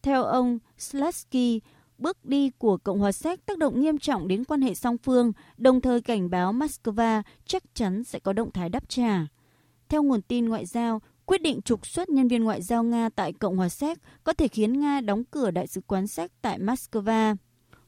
[0.01, 1.61] Theo ông Slatsky,
[1.99, 5.31] bước đi của Cộng hòa Séc tác động nghiêm trọng đến quan hệ song phương,
[5.57, 9.27] đồng thời cảnh báo Moscow chắc chắn sẽ có động thái đáp trả.
[9.89, 13.33] Theo nguồn tin ngoại giao, quyết định trục xuất nhân viên ngoại giao Nga tại
[13.33, 17.35] Cộng hòa Séc có thể khiến Nga đóng cửa đại sứ quán Séc tại Moscow.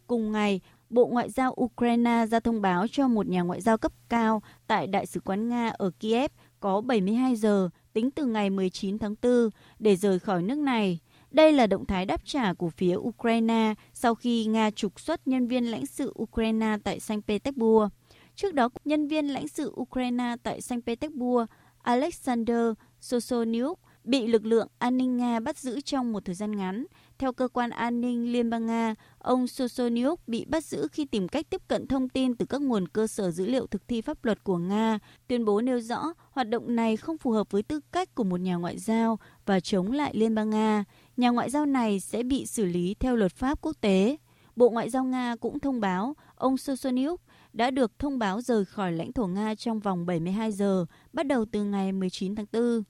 [0.08, 3.92] Cùng ngày, Bộ Ngoại giao Ukraine ra thông báo cho một nhà ngoại giao cấp
[4.10, 9.00] cao tại Đại sứ quán Nga ở Kiev có 72 giờ tính từ ngày 19
[9.00, 9.50] tháng 4
[9.80, 11.00] để rời khỏi nước này.
[11.32, 15.48] Đây là động thái đáp trả của phía Ukraine sau khi Nga trục xuất nhân
[15.48, 17.90] viên lãnh sự Ukraine tại Saint Petersburg.
[18.36, 21.46] Trước đó, nhân viên lãnh sự Ukraine tại Saint Petersburg
[21.84, 26.86] Alexander Sosoniuk bị lực lượng an ninh Nga bắt giữ trong một thời gian ngắn.
[27.18, 31.28] Theo cơ quan an ninh Liên bang Nga, ông Sosoniuk bị bắt giữ khi tìm
[31.28, 34.26] cách tiếp cận thông tin từ các nguồn cơ sở dữ liệu thực thi pháp
[34.26, 35.00] luật của Nga.
[35.28, 38.40] Tuyên bố nêu rõ hoạt động này không phù hợp với tư cách của một
[38.40, 40.84] nhà ngoại giao và chống lại Liên bang Nga.
[41.22, 44.18] Nhà ngoại giao này sẽ bị xử lý theo luật pháp quốc tế.
[44.56, 47.22] Bộ Ngoại giao Nga cũng thông báo ông Sosoniuk
[47.54, 51.46] đã được thông báo rời khỏi lãnh thổ Nga trong vòng 72 giờ, bắt đầu
[51.52, 52.84] từ ngày 19 tháng 4.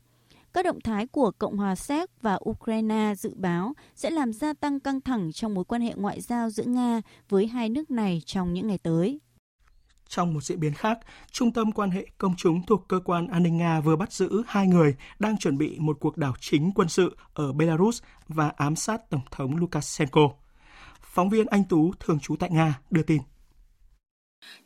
[0.53, 4.79] Các động thái của Cộng hòa Séc và Ukraine dự báo sẽ làm gia tăng
[4.79, 8.53] căng thẳng trong mối quan hệ ngoại giao giữa Nga với hai nước này trong
[8.53, 9.19] những ngày tới.
[10.11, 10.99] Trong một diễn biến khác,
[11.31, 14.43] Trung tâm quan hệ công chúng thuộc cơ quan an ninh Nga vừa bắt giữ
[14.47, 18.75] hai người đang chuẩn bị một cuộc đảo chính quân sự ở Belarus và ám
[18.75, 20.29] sát Tổng thống Lukashenko.
[21.01, 23.21] Phóng viên Anh Tú, thường trú tại Nga, đưa tin.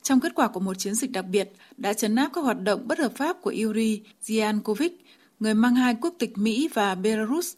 [0.01, 2.87] Trong kết quả của một chiến dịch đặc biệt đã chấn áp các hoạt động
[2.87, 4.89] bất hợp pháp của Yuri Ziankovic,
[5.39, 7.57] người mang hai quốc tịch Mỹ và Belarus,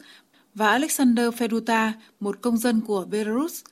[0.54, 3.64] và Alexander Feduta, một công dân của Belarus.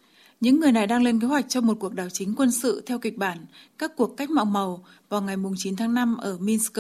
[0.42, 3.00] Những người này đang lên kế hoạch cho một cuộc đảo chính quân sự theo
[3.00, 3.38] kịch bản
[3.78, 6.80] các cuộc cách mạng màu vào ngày 9 tháng 5 ở Minsk,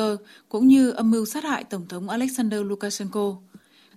[0.49, 3.35] cũng như âm mưu sát hại Tổng thống Alexander Lukashenko.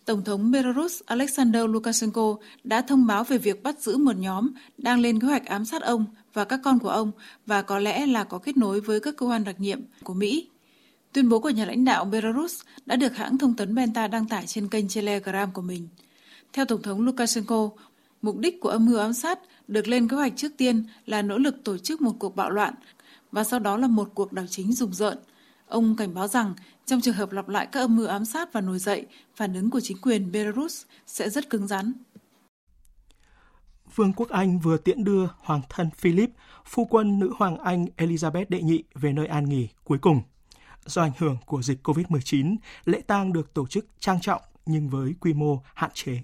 [0.04, 5.00] Tổng thống Belarus Alexander Lukashenko đã thông báo về việc bắt giữ một nhóm đang
[5.00, 7.12] lên kế hoạch ám sát ông và các con của ông
[7.46, 10.48] và có lẽ là có kết nối với các cơ quan đặc nhiệm của Mỹ.
[11.12, 14.46] Tuyên bố của nhà lãnh đạo Belarus đã được hãng thông tấn Benta đăng tải
[14.46, 15.88] trên kênh Telegram của mình.
[16.52, 17.70] Theo Tổng thống Lukashenko,
[18.22, 19.38] mục đích của âm mưu ám sát
[19.68, 22.74] được lên kế hoạch trước tiên là nỗ lực tổ chức một cuộc bạo loạn
[23.32, 25.18] và sau đó là một cuộc đảo chính rùng rợn.
[25.66, 26.54] Ông cảnh báo rằng
[26.86, 29.06] trong trường hợp lặp lại các âm mưu ám sát và nổi dậy,
[29.36, 31.92] phản ứng của chính quyền Belarus sẽ rất cứng rắn.
[33.94, 36.30] Vương quốc Anh vừa tiễn đưa Hoàng thân Philip,
[36.64, 40.22] phu quân nữ hoàng Anh Elizabeth đệ nhị về nơi an nghỉ cuối cùng.
[40.86, 45.14] Do ảnh hưởng của dịch COVID-19, lễ tang được tổ chức trang trọng nhưng với
[45.20, 46.22] quy mô hạn chế.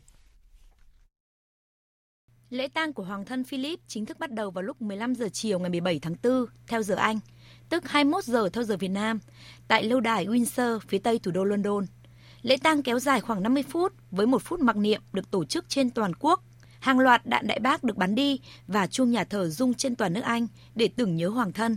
[2.54, 5.58] Lễ tang của Hoàng thân Philip chính thức bắt đầu vào lúc 15 giờ chiều
[5.58, 7.20] ngày 17 tháng 4 theo giờ Anh,
[7.68, 9.20] tức 21 giờ theo giờ Việt Nam,
[9.68, 11.86] tại lâu đài Windsor phía tây thủ đô London.
[12.42, 15.68] Lễ tang kéo dài khoảng 50 phút với một phút mặc niệm được tổ chức
[15.68, 16.40] trên toàn quốc.
[16.80, 20.12] Hàng loạt đạn đại bác được bắn đi và chuông nhà thờ rung trên toàn
[20.12, 21.76] nước Anh để tưởng nhớ hoàng thân.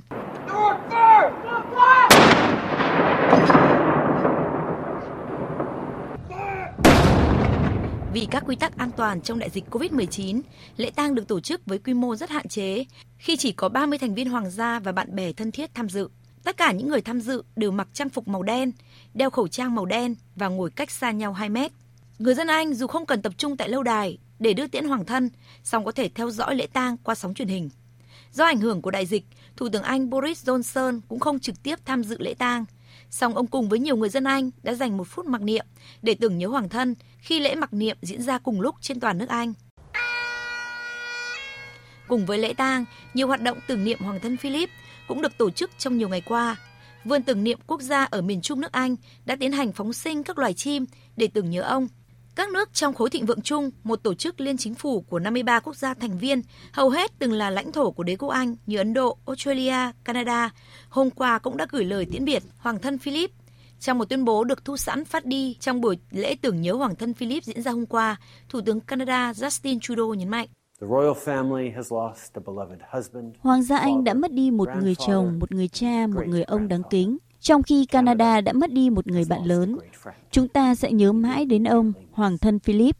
[8.17, 10.41] Vì các quy tắc an toàn trong đại dịch COVID-19,
[10.77, 12.83] lễ tang được tổ chức với quy mô rất hạn chế,
[13.17, 16.09] khi chỉ có 30 thành viên hoàng gia và bạn bè thân thiết tham dự.
[16.43, 18.71] Tất cả những người tham dự đều mặc trang phục màu đen,
[19.13, 21.71] đeo khẩu trang màu đen và ngồi cách xa nhau 2 mét.
[22.19, 25.05] Người dân Anh dù không cần tập trung tại lâu đài để đưa tiễn hoàng
[25.05, 25.29] thân,
[25.63, 27.69] song có thể theo dõi lễ tang qua sóng truyền hình.
[28.31, 29.25] Do ảnh hưởng của đại dịch,
[29.57, 32.65] Thủ tướng Anh Boris Johnson cũng không trực tiếp tham dự lễ tang,
[33.09, 35.65] song ông cùng với nhiều người dân Anh đã dành một phút mặc niệm
[36.01, 39.17] để tưởng nhớ hoàng thân khi lễ mặc niệm diễn ra cùng lúc trên toàn
[39.17, 39.53] nước Anh.
[42.07, 44.69] Cùng với lễ tang, nhiều hoạt động tưởng niệm Hoàng thân Philip
[45.07, 46.55] cũng được tổ chức trong nhiều ngày qua.
[47.03, 48.95] Vườn tưởng niệm quốc gia ở miền Trung nước Anh
[49.25, 50.85] đã tiến hành phóng sinh các loài chim
[51.15, 51.87] để tưởng nhớ ông.
[52.37, 55.59] Các nước trong khối thịnh vượng chung, một tổ chức liên chính phủ của 53
[55.59, 58.77] quốc gia thành viên, hầu hết từng là lãnh thổ của đế quốc Anh như
[58.77, 60.49] Ấn Độ, Australia, Canada,
[60.89, 63.31] hôm qua cũng đã gửi lời tiễn biệt Hoàng thân Philip.
[63.79, 66.95] Trong một tuyên bố được thu sẵn phát đi trong buổi lễ tưởng nhớ Hoàng
[66.95, 68.15] thân Philip diễn ra hôm qua,
[68.49, 70.47] Thủ tướng Canada Justin Trudeau nhấn mạnh.
[73.39, 76.67] Hoàng gia Anh đã mất đi một người chồng, một người cha, một người ông
[76.67, 79.77] đáng kính, trong khi Canada đã mất đi một người bạn lớn.
[80.31, 82.97] Chúng ta sẽ nhớ mãi đến ông, Hoàng thân Philip.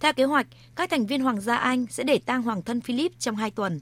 [0.00, 3.12] Theo kế hoạch, các thành viên Hoàng gia Anh sẽ để tang Hoàng thân Philip
[3.18, 3.80] trong hai tuần.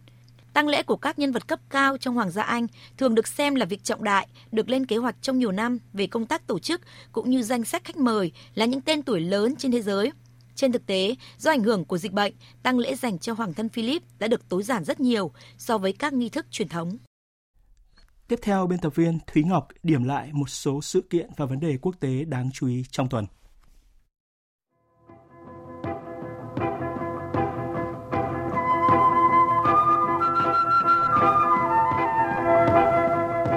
[0.52, 2.66] Tăng lễ của các nhân vật cấp cao trong Hoàng gia Anh
[2.98, 6.06] thường được xem là việc trọng đại, được lên kế hoạch trong nhiều năm về
[6.06, 6.80] công tác tổ chức
[7.12, 10.12] cũng như danh sách khách mời là những tên tuổi lớn trên thế giới.
[10.54, 12.32] Trên thực tế, do ảnh hưởng của dịch bệnh,
[12.62, 15.92] tăng lễ dành cho Hoàng thân Philip đã được tối giản rất nhiều so với
[15.92, 16.96] các nghi thức truyền thống.
[18.32, 21.60] Tiếp theo, biên tập viên Thúy Ngọc điểm lại một số sự kiện và vấn
[21.60, 23.26] đề quốc tế đáng chú ý trong tuần.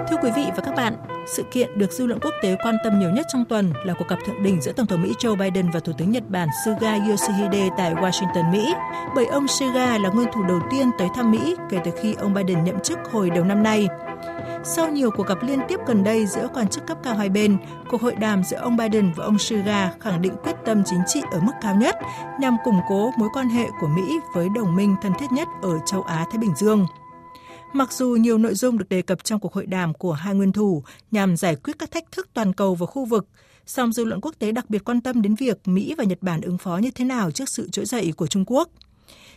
[0.10, 0.96] Thưa quý vị và các bạn,
[1.28, 4.08] sự kiện được dư luận quốc tế quan tâm nhiều nhất trong tuần là cuộc
[4.08, 6.96] gặp thượng đỉnh giữa Tổng thống Mỹ Joe Biden và Thủ tướng Nhật Bản Suga
[6.96, 8.74] Yoshihide tại Washington, Mỹ.
[9.16, 12.34] Bởi ông Suga là nguyên thủ đầu tiên tới thăm Mỹ kể từ khi ông
[12.34, 13.88] Biden nhậm chức hồi đầu năm nay.
[14.64, 17.58] Sau nhiều cuộc gặp liên tiếp gần đây giữa quan chức cấp cao hai bên,
[17.90, 21.22] cuộc hội đàm giữa ông Biden và ông Suga khẳng định quyết tâm chính trị
[21.32, 21.96] ở mức cao nhất
[22.40, 25.80] nhằm củng cố mối quan hệ của Mỹ với đồng minh thân thiết nhất ở
[25.86, 26.86] châu Á-Thái Bình Dương.
[27.74, 30.52] Mặc dù nhiều nội dung được đề cập trong cuộc hội đàm của hai nguyên
[30.52, 33.28] thủ nhằm giải quyết các thách thức toàn cầu và khu vực,
[33.66, 36.42] song dư luận quốc tế đặc biệt quan tâm đến việc Mỹ và Nhật Bản
[36.42, 38.70] ứng phó như thế nào trước sự trỗi dậy của Trung Quốc.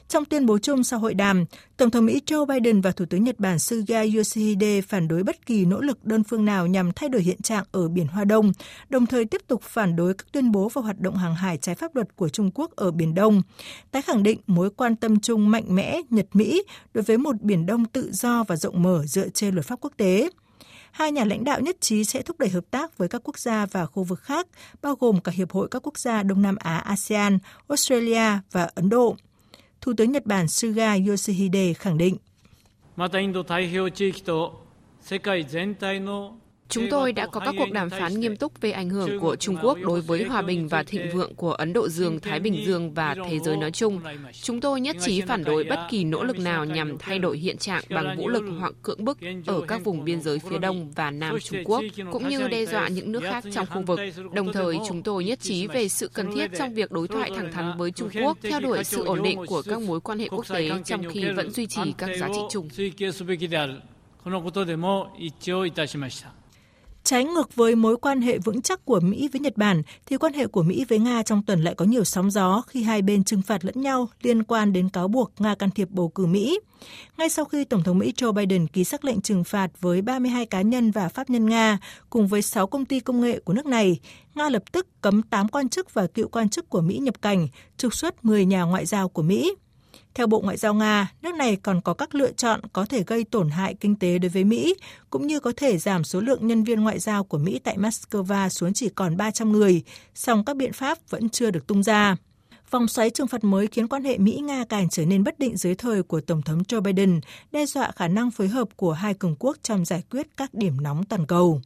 [0.08, 1.44] Trong tuyên bố chung sau hội đàm,
[1.76, 5.46] Tổng thống Mỹ Joe Biden và Thủ tướng Nhật Bản Suga Yoshihide phản đối bất
[5.46, 8.52] kỳ nỗ lực đơn phương nào nhằm thay đổi hiện trạng ở Biển Hoa Đông,
[8.88, 11.74] đồng thời tiếp tục phản đối các tuyên bố và hoạt động hàng hải trái
[11.74, 13.42] pháp luật của Trung Quốc ở Biển Đông,
[13.90, 16.62] tái khẳng định mối quan tâm chung mạnh mẽ Nhật-Mỹ
[16.94, 19.92] đối với một Biển Đông tự do và rộng mở dựa trên luật pháp quốc
[19.96, 20.30] tế
[20.92, 23.66] hai nhà lãnh đạo nhất trí sẽ thúc đẩy hợp tác với các quốc gia
[23.66, 24.46] và khu vực khác,
[24.82, 27.38] bao gồm cả Hiệp hội các quốc gia Đông Nam Á ASEAN,
[27.68, 29.16] Australia và Ấn Độ.
[29.80, 32.16] Thủ tướng Nhật Bản Suga Yoshihide khẳng định.
[36.68, 39.56] Chúng tôi đã có các cuộc đàm phán nghiêm túc về ảnh hưởng của Trung
[39.62, 42.92] Quốc đối với hòa bình và thịnh vượng của Ấn Độ Dương, Thái Bình Dương
[42.94, 44.00] và thế giới nói chung.
[44.42, 47.58] Chúng tôi nhất trí phản đối bất kỳ nỗ lực nào nhằm thay đổi hiện
[47.58, 51.10] trạng bằng vũ lực hoặc cưỡng bức ở các vùng biên giới phía đông và
[51.10, 54.00] nam Trung Quốc, cũng như đe dọa những nước khác trong khu vực.
[54.32, 57.52] Đồng thời, chúng tôi nhất trí về sự cần thiết trong việc đối thoại thẳng
[57.52, 60.48] thắn với Trung Quốc, theo đuổi sự ổn định của các mối quan hệ quốc
[60.48, 62.68] tế trong khi vẫn duy trì các giá trị chung.
[67.08, 70.32] Trái ngược với mối quan hệ vững chắc của Mỹ với Nhật Bản, thì quan
[70.32, 73.24] hệ của Mỹ với Nga trong tuần lại có nhiều sóng gió khi hai bên
[73.24, 76.60] trừng phạt lẫn nhau liên quan đến cáo buộc Nga can thiệp bầu cử Mỹ.
[77.18, 80.46] Ngay sau khi Tổng thống Mỹ Joe Biden ký sắc lệnh trừng phạt với 32
[80.46, 81.78] cá nhân và pháp nhân Nga
[82.10, 84.00] cùng với 6 công ty công nghệ của nước này,
[84.34, 87.48] Nga lập tức cấm 8 quan chức và cựu quan chức của Mỹ nhập cảnh,
[87.76, 89.54] trục xuất 10 nhà ngoại giao của Mỹ.
[90.18, 93.24] Theo Bộ Ngoại giao Nga, nước này còn có các lựa chọn có thể gây
[93.24, 94.74] tổn hại kinh tế đối với Mỹ,
[95.10, 98.48] cũng như có thể giảm số lượng nhân viên ngoại giao của Mỹ tại Moscow
[98.48, 99.82] xuống chỉ còn 300 người,
[100.14, 102.16] song các biện pháp vẫn chưa được tung ra.
[102.70, 105.74] Vòng xoáy trừng phạt mới khiến quan hệ Mỹ-Nga càng trở nên bất định dưới
[105.74, 107.20] thời của Tổng thống Joe Biden,
[107.52, 110.80] đe dọa khả năng phối hợp của hai cường quốc trong giải quyết các điểm
[110.80, 111.60] nóng toàn cầu.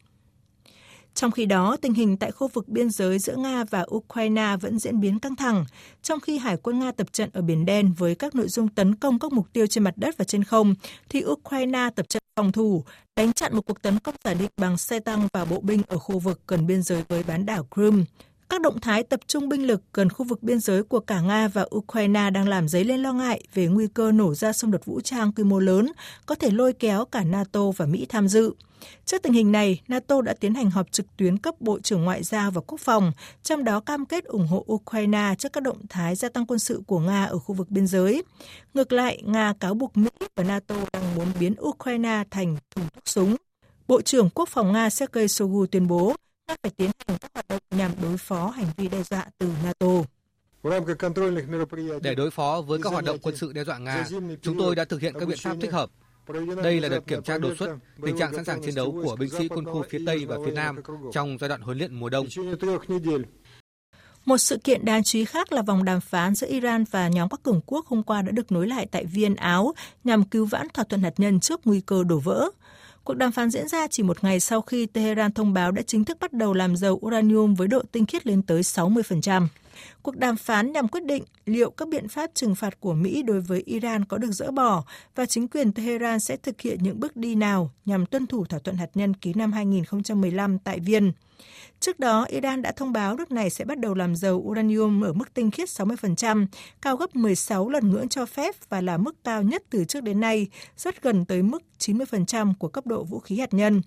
[1.14, 4.78] Trong khi đó, tình hình tại khu vực biên giới giữa Nga và Ukraine vẫn
[4.78, 5.64] diễn biến căng thẳng,
[6.02, 8.94] trong khi Hải quân Nga tập trận ở Biển Đen với các nội dung tấn
[8.94, 10.74] công các mục tiêu trên mặt đất và trên không,
[11.08, 12.84] thì Ukraine tập trận phòng thủ,
[13.16, 15.98] đánh chặn một cuộc tấn công giả định bằng xe tăng và bộ binh ở
[15.98, 18.04] khu vực gần biên giới với bán đảo Crimea.
[18.52, 21.48] Các động thái tập trung binh lực gần khu vực biên giới của cả Nga
[21.48, 24.84] và Ukraine đang làm dấy lên lo ngại về nguy cơ nổ ra xung đột
[24.84, 25.92] vũ trang quy mô lớn,
[26.26, 28.52] có thể lôi kéo cả NATO và Mỹ tham dự.
[29.04, 32.22] Trước tình hình này, NATO đã tiến hành họp trực tuyến cấp Bộ trưởng Ngoại
[32.22, 36.14] giao và Quốc phòng, trong đó cam kết ủng hộ Ukraine trước các động thái
[36.14, 38.22] gia tăng quân sự của Nga ở khu vực biên giới.
[38.74, 43.08] Ngược lại, Nga cáo buộc Mỹ và NATO đang muốn biến Ukraine thành thùng thuốc
[43.08, 43.36] súng.
[43.88, 46.14] Bộ trưởng Quốc phòng Nga Sergei Shoigu tuyên bố
[46.52, 49.48] Nga phải tiến hành các hoạt động nhằm đối phó hành vi đe dọa từ
[49.64, 49.86] NATO.
[52.02, 54.04] Để đối phó với các hoạt động quân sự đe dọa Nga,
[54.42, 55.90] chúng tôi đã thực hiện các biện pháp thích hợp.
[56.62, 59.30] Đây là đợt kiểm tra đột xuất, tình trạng sẵn sàng chiến đấu của binh
[59.30, 60.76] sĩ quân khu phía Tây và phía Nam
[61.12, 62.26] trong giai đoạn huấn luyện mùa đông.
[64.24, 67.28] Một sự kiện đáng chú ý khác là vòng đàm phán giữa Iran và nhóm
[67.28, 69.74] các cường quốc hôm qua đã được nối lại tại Viên, Áo
[70.04, 72.50] nhằm cứu vãn thỏa thuận hạt nhân trước nguy cơ đổ vỡ.
[73.04, 76.04] Cuộc đàm phán diễn ra chỉ một ngày sau khi Tehran thông báo đã chính
[76.04, 79.46] thức bắt đầu làm dầu uranium với độ tinh khiết lên tới 60%.
[80.02, 83.40] Cuộc đàm phán nhằm quyết định liệu các biện pháp trừng phạt của Mỹ đối
[83.40, 84.84] với Iran có được dỡ bỏ
[85.14, 88.58] và chính quyền Tehran sẽ thực hiện những bước đi nào nhằm tuân thủ thỏa
[88.58, 91.12] thuận hạt nhân ký năm 2015 tại Viên.
[91.80, 95.12] Trước đó, Iran đã thông báo nước này sẽ bắt đầu làm dầu uranium ở
[95.12, 96.46] mức tinh khiết 60%,
[96.82, 100.20] cao gấp 16 lần ngưỡng cho phép và là mức cao nhất từ trước đến
[100.20, 103.82] nay, rất gần tới mức 90% của cấp độ vũ khí hạt nhân.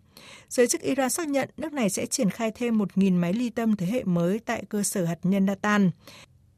[0.49, 3.75] Giới chức Iran xác nhận nước này sẽ triển khai thêm 1.000 máy ly tâm
[3.75, 5.91] thế hệ mới tại cơ sở hạt nhân Natan.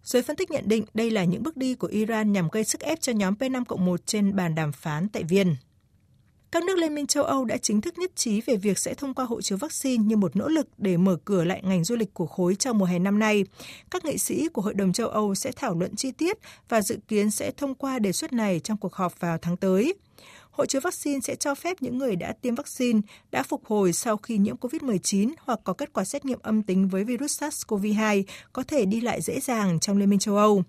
[0.03, 2.81] Giới phân tích nhận định đây là những bước đi của Iran nhằm gây sức
[2.81, 5.55] ép cho nhóm P5-1 trên bàn đàm phán tại Viên.
[6.51, 9.13] Các nước Liên minh châu Âu đã chính thức nhất trí về việc sẽ thông
[9.13, 12.13] qua hộ chiếu vaccine như một nỗ lực để mở cửa lại ngành du lịch
[12.13, 13.43] của khối trong mùa hè năm nay.
[13.91, 16.37] Các nghị sĩ của Hội đồng châu Âu sẽ thảo luận chi tiết
[16.69, 19.93] và dự kiến sẽ thông qua đề xuất này trong cuộc họp vào tháng tới.
[20.51, 24.17] Hộ chiếu vaccine sẽ cho phép những người đã tiêm vaccine, đã phục hồi sau
[24.17, 28.23] khi nhiễm COVID-19 hoặc có kết quả xét nghiệm âm tính với virus SARS-CoV-2
[28.53, 30.63] có thể đi lại dễ dàng trong Liên minh châu Âu.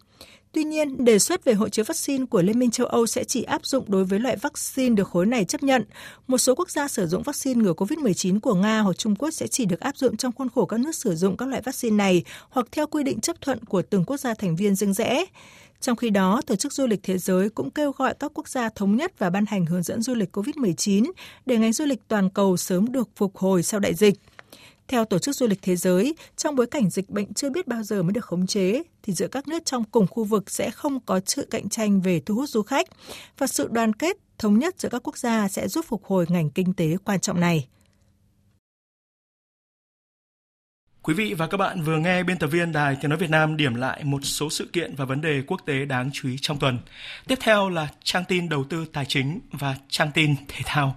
[0.53, 3.43] Tuy nhiên, đề xuất về hộ chiếu vaccine của Liên minh châu Âu sẽ chỉ
[3.43, 5.85] áp dụng đối với loại vaccine được khối này chấp nhận.
[6.27, 9.47] Một số quốc gia sử dụng vaccine ngừa COVID-19 của Nga hoặc Trung Quốc sẽ
[9.47, 12.25] chỉ được áp dụng trong khuôn khổ các nước sử dụng các loại vaccine này
[12.51, 15.25] hoặc theo quy định chấp thuận của từng quốc gia thành viên riêng rẽ.
[15.81, 18.69] Trong khi đó, Tổ chức Du lịch Thế giới cũng kêu gọi các quốc gia
[18.69, 21.11] thống nhất và ban hành hướng dẫn du lịch COVID-19
[21.47, 24.15] để ngành du lịch toàn cầu sớm được phục hồi sau đại dịch.
[24.89, 27.83] Theo Tổ chức Du lịch Thế giới, trong bối cảnh dịch bệnh chưa biết bao
[27.83, 31.01] giờ mới được khống chế, thì giữa các nước trong cùng khu vực sẽ không
[31.01, 32.87] có sự cạnh tranh về thu hút du khách
[33.39, 36.51] và sự đoàn kết, thống nhất giữa các quốc gia sẽ giúp phục hồi ngành
[36.51, 37.67] kinh tế quan trọng này.
[41.03, 43.57] Quý vị và các bạn vừa nghe biên tập viên Đài Tiếng Nói Việt Nam
[43.57, 46.59] điểm lại một số sự kiện và vấn đề quốc tế đáng chú ý trong
[46.59, 46.79] tuần.
[47.27, 50.97] Tiếp theo là trang tin đầu tư tài chính và trang tin thể thao.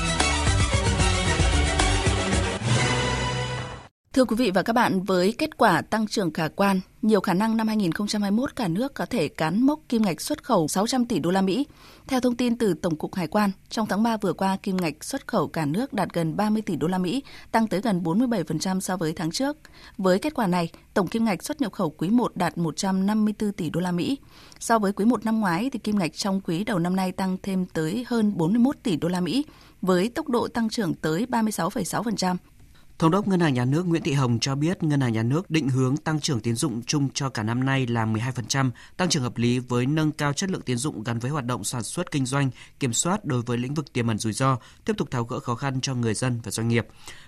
[4.15, 7.33] Thưa quý vị và các bạn, với kết quả tăng trưởng khả quan, nhiều khả
[7.33, 11.19] năng năm 2021 cả nước có thể cán mốc kim ngạch xuất khẩu 600 tỷ
[11.19, 11.67] đô la Mỹ.
[12.07, 15.03] Theo thông tin từ Tổng cục Hải quan, trong tháng 3 vừa qua, kim ngạch
[15.03, 18.79] xuất khẩu cả nước đạt gần 30 tỷ đô la Mỹ, tăng tới gần 47%
[18.79, 19.57] so với tháng trước.
[19.97, 23.69] Với kết quả này, tổng kim ngạch xuất nhập khẩu quý 1 đạt 154 tỷ
[23.69, 24.17] đô la Mỹ.
[24.59, 27.37] So với quý 1 năm ngoái thì kim ngạch trong quý đầu năm nay tăng
[27.43, 29.45] thêm tới hơn 41 tỷ đô la Mỹ
[29.81, 32.35] với tốc độ tăng trưởng tới 36,6%.
[33.01, 35.51] Thống đốc Ngân hàng Nhà nước Nguyễn Thị Hồng cho biết Ngân hàng Nhà nước
[35.51, 39.23] định hướng tăng trưởng tín dụng chung cho cả năm nay là 12%, tăng trưởng
[39.23, 42.11] hợp lý với nâng cao chất lượng tín dụng gắn với hoạt động sản xuất
[42.11, 42.49] kinh doanh,
[42.79, 45.55] kiểm soát đối với lĩnh vực tiềm ẩn rủi ro, tiếp tục tháo gỡ khó
[45.55, 46.87] khăn cho người dân và doanh nghiệp.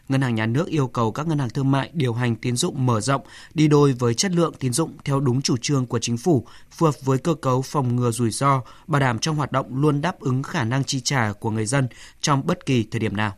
[0.10, 2.86] Ngân hàng Nhà nước yêu cầu các ngân hàng thương mại điều hành tín dụng
[2.86, 3.22] mở rộng,
[3.54, 6.86] đi đôi với chất lượng tín dụng theo đúng chủ trương của chính phủ, phù
[6.86, 10.20] hợp với cơ cấu phòng ngừa rủi ro, bảo đảm trong hoạt động luôn đáp
[10.20, 11.88] ứng khả năng chi trả của người dân
[12.22, 13.36] trong bất kỳ thời điểm nào.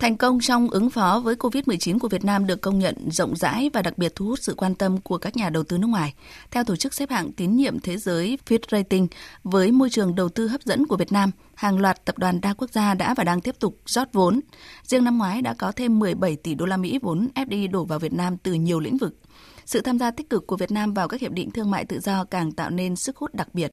[0.00, 3.70] Thành công trong ứng phó với COVID-19 của Việt Nam được công nhận rộng rãi
[3.72, 6.14] và đặc biệt thu hút sự quan tâm của các nhà đầu tư nước ngoài.
[6.50, 9.08] Theo tổ chức xếp hạng tín nhiệm thế giới Fitch Rating,
[9.44, 12.54] với môi trường đầu tư hấp dẫn của Việt Nam, hàng loạt tập đoàn đa
[12.54, 14.40] quốc gia đã và đang tiếp tục rót vốn.
[14.82, 17.98] Riêng năm ngoái đã có thêm 17 tỷ đô la Mỹ vốn FDI đổ vào
[17.98, 19.16] Việt Nam từ nhiều lĩnh vực.
[19.66, 22.00] Sự tham gia tích cực của Việt Nam vào các hiệp định thương mại tự
[22.00, 23.70] do càng tạo nên sức hút đặc biệt.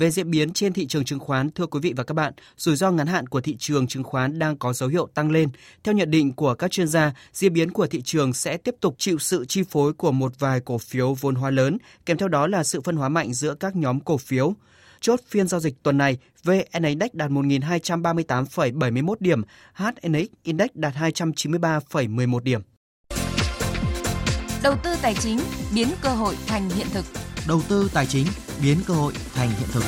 [0.00, 2.76] Về diễn biến trên thị trường chứng khoán, thưa quý vị và các bạn, rủi
[2.76, 5.48] ro ngắn hạn của thị trường chứng khoán đang có dấu hiệu tăng lên.
[5.84, 8.94] Theo nhận định của các chuyên gia, diễn biến của thị trường sẽ tiếp tục
[8.98, 12.46] chịu sự chi phối của một vài cổ phiếu vốn hóa lớn, kèm theo đó
[12.46, 14.54] là sự phân hóa mạnh giữa các nhóm cổ phiếu.
[15.00, 19.42] Chốt phiên giao dịch tuần này, VN Index đạt 1.238,71 điểm,
[19.74, 22.60] HNX Index đạt 293,11 điểm.
[24.62, 25.40] Đầu tư tài chính
[25.74, 27.29] biến cơ hội thành hiện thực.
[27.50, 28.26] Đầu tư tài chính
[28.62, 29.82] biến cơ hội thành hiện thực.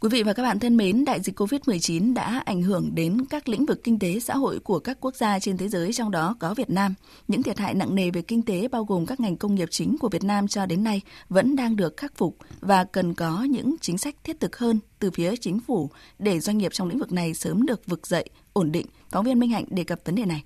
[0.00, 3.48] Quý vị và các bạn thân mến, đại dịch COVID-19 đã ảnh hưởng đến các
[3.48, 6.36] lĩnh vực kinh tế xã hội của các quốc gia trên thế giới, trong đó
[6.40, 6.94] có Việt Nam.
[7.28, 9.96] Những thiệt hại nặng nề về kinh tế bao gồm các ngành công nghiệp chính
[10.00, 13.76] của Việt Nam cho đến nay vẫn đang được khắc phục và cần có những
[13.80, 17.12] chính sách thiết thực hơn từ phía chính phủ để doanh nghiệp trong lĩnh vực
[17.12, 18.86] này sớm được vực dậy, ổn định.
[19.10, 20.44] Phóng viên Minh Hạnh đề cập vấn đề này.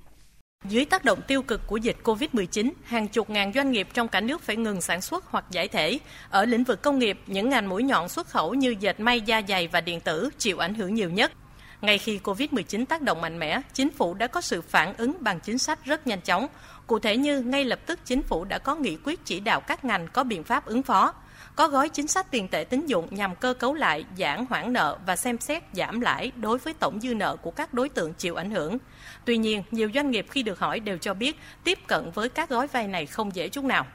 [0.65, 4.21] Dưới tác động tiêu cực của dịch COVID-19, hàng chục ngàn doanh nghiệp trong cả
[4.21, 5.99] nước phải ngừng sản xuất hoặc giải thể.
[6.31, 9.43] Ở lĩnh vực công nghiệp, những ngành mũi nhọn xuất khẩu như dệt may, da
[9.49, 11.33] dày và điện tử chịu ảnh hưởng nhiều nhất.
[11.81, 15.41] Ngay khi COVID-19 tác động mạnh mẽ, chính phủ đã có sự phản ứng bằng
[15.41, 16.47] chính sách rất nhanh chóng.
[16.87, 19.85] Cụ thể như ngay lập tức chính phủ đã có nghị quyết chỉ đạo các
[19.85, 21.15] ngành có biện pháp ứng phó
[21.59, 24.99] có gói chính sách tiền tệ tín dụng nhằm cơ cấu lại, giãn hoãn nợ
[25.07, 28.35] và xem xét giảm lãi đối với tổng dư nợ của các đối tượng chịu
[28.35, 28.79] ảnh hưởng.
[29.25, 32.49] Tuy nhiên, nhiều doanh nghiệp khi được hỏi đều cho biết tiếp cận với các
[32.49, 33.87] gói vay này không dễ chút nào.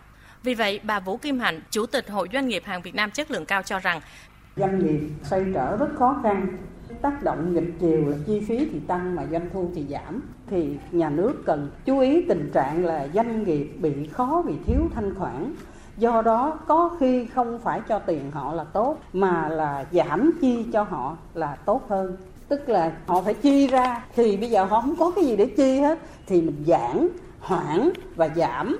[0.44, 3.32] Vì vậy, bà Vũ Kim Hạnh, Chủ tịch Hội Doanh nghiệp hàng Việt Nam chất
[3.32, 4.02] lượng cao cho rằng
[4.56, 6.48] doanh nghiệp xoay trở rất khó khăn
[7.02, 10.78] tác động nghịch chiều là chi phí thì tăng mà doanh thu thì giảm thì
[10.92, 15.16] nhà nước cần chú ý tình trạng là doanh nghiệp bị khó vì thiếu thanh
[15.16, 15.54] khoản
[15.98, 20.66] do đó có khi không phải cho tiền họ là tốt mà là giảm chi
[20.74, 22.18] cho họ là tốt hơn.
[22.48, 25.46] Tức là họ phải chi ra thì bây giờ họ không có cái gì để
[25.58, 27.08] chi hết thì mình giãn
[27.40, 28.78] hoãn và giảm.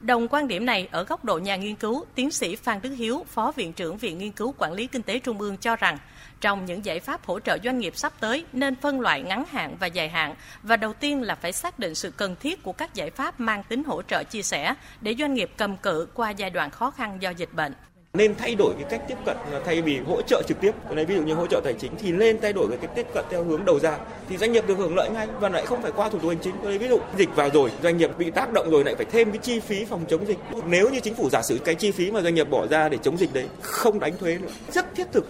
[0.00, 3.24] Đồng quan điểm này ở góc độ nhà nghiên cứu, tiến sĩ Phan Đức Hiếu,
[3.26, 5.98] Phó Viện trưởng Viện Nghiên cứu Quản lý Kinh tế Trung ương cho rằng,
[6.40, 9.76] trong những giải pháp hỗ trợ doanh nghiệp sắp tới, nên phân loại ngắn hạn
[9.80, 10.34] và dài hạn.
[10.62, 13.62] Và đầu tiên là phải xác định sự cần thiết của các giải pháp mang
[13.68, 17.18] tính hỗ trợ chia sẻ để doanh nghiệp cầm cự qua giai đoạn khó khăn
[17.20, 17.72] do dịch bệnh.
[18.14, 21.04] Nên thay đổi cái cách tiếp cận thay vì hỗ trợ trực tiếp, cái này
[21.04, 23.24] ví dụ như hỗ trợ tài chính thì nên thay đổi cái cách tiếp cận
[23.30, 23.98] theo hướng đầu ra.
[24.28, 26.38] Thì doanh nghiệp được hưởng lợi ngay và lại không phải qua thủ tục hành
[26.42, 26.54] chính.
[26.64, 29.30] Cái ví dụ, dịch vào rồi, doanh nghiệp bị tác động rồi lại phải thêm
[29.30, 30.38] cái chi phí phòng chống dịch.
[30.66, 32.98] Nếu như chính phủ giả sử cái chi phí mà doanh nghiệp bỏ ra để
[33.02, 34.48] chống dịch đấy, không đánh thuế nữa.
[34.72, 35.26] Rất thiết thực.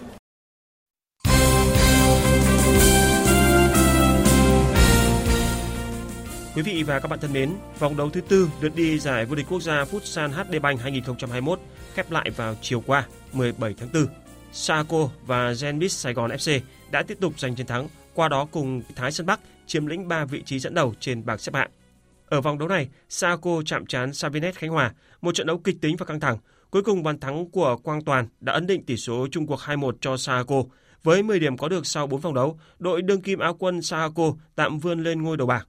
[6.55, 9.35] Quý vị và các bạn thân mến, vòng đấu thứ tư lượt đi giải vô
[9.35, 11.59] địch quốc gia Futsal HD Bank 2021
[11.93, 14.05] khép lại vào chiều qua 17 tháng 4.
[14.51, 16.59] Saco và Genbis Sài Gòn FC
[16.91, 20.25] đã tiếp tục giành chiến thắng, qua đó cùng Thái Sơn Bắc chiếm lĩnh 3
[20.25, 21.71] vị trí dẫn đầu trên bảng xếp hạng.
[22.25, 25.95] Ở vòng đấu này, Saco chạm trán Savinet Khánh Hòa, một trận đấu kịch tính
[25.95, 26.37] và căng thẳng.
[26.69, 29.91] Cuối cùng bàn thắng của Quang Toàn đã ấn định tỷ số chung cuộc 2-1
[30.01, 30.63] cho Saco.
[31.03, 34.33] Với 10 điểm có được sau 4 vòng đấu, đội đương kim áo quân Saco
[34.55, 35.65] tạm vươn lên ngôi đầu bảng.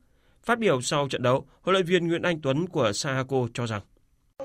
[0.47, 3.80] Phát biểu sau trận đấu, huấn luyện viên Nguyễn Anh Tuấn của Sahaco cho rằng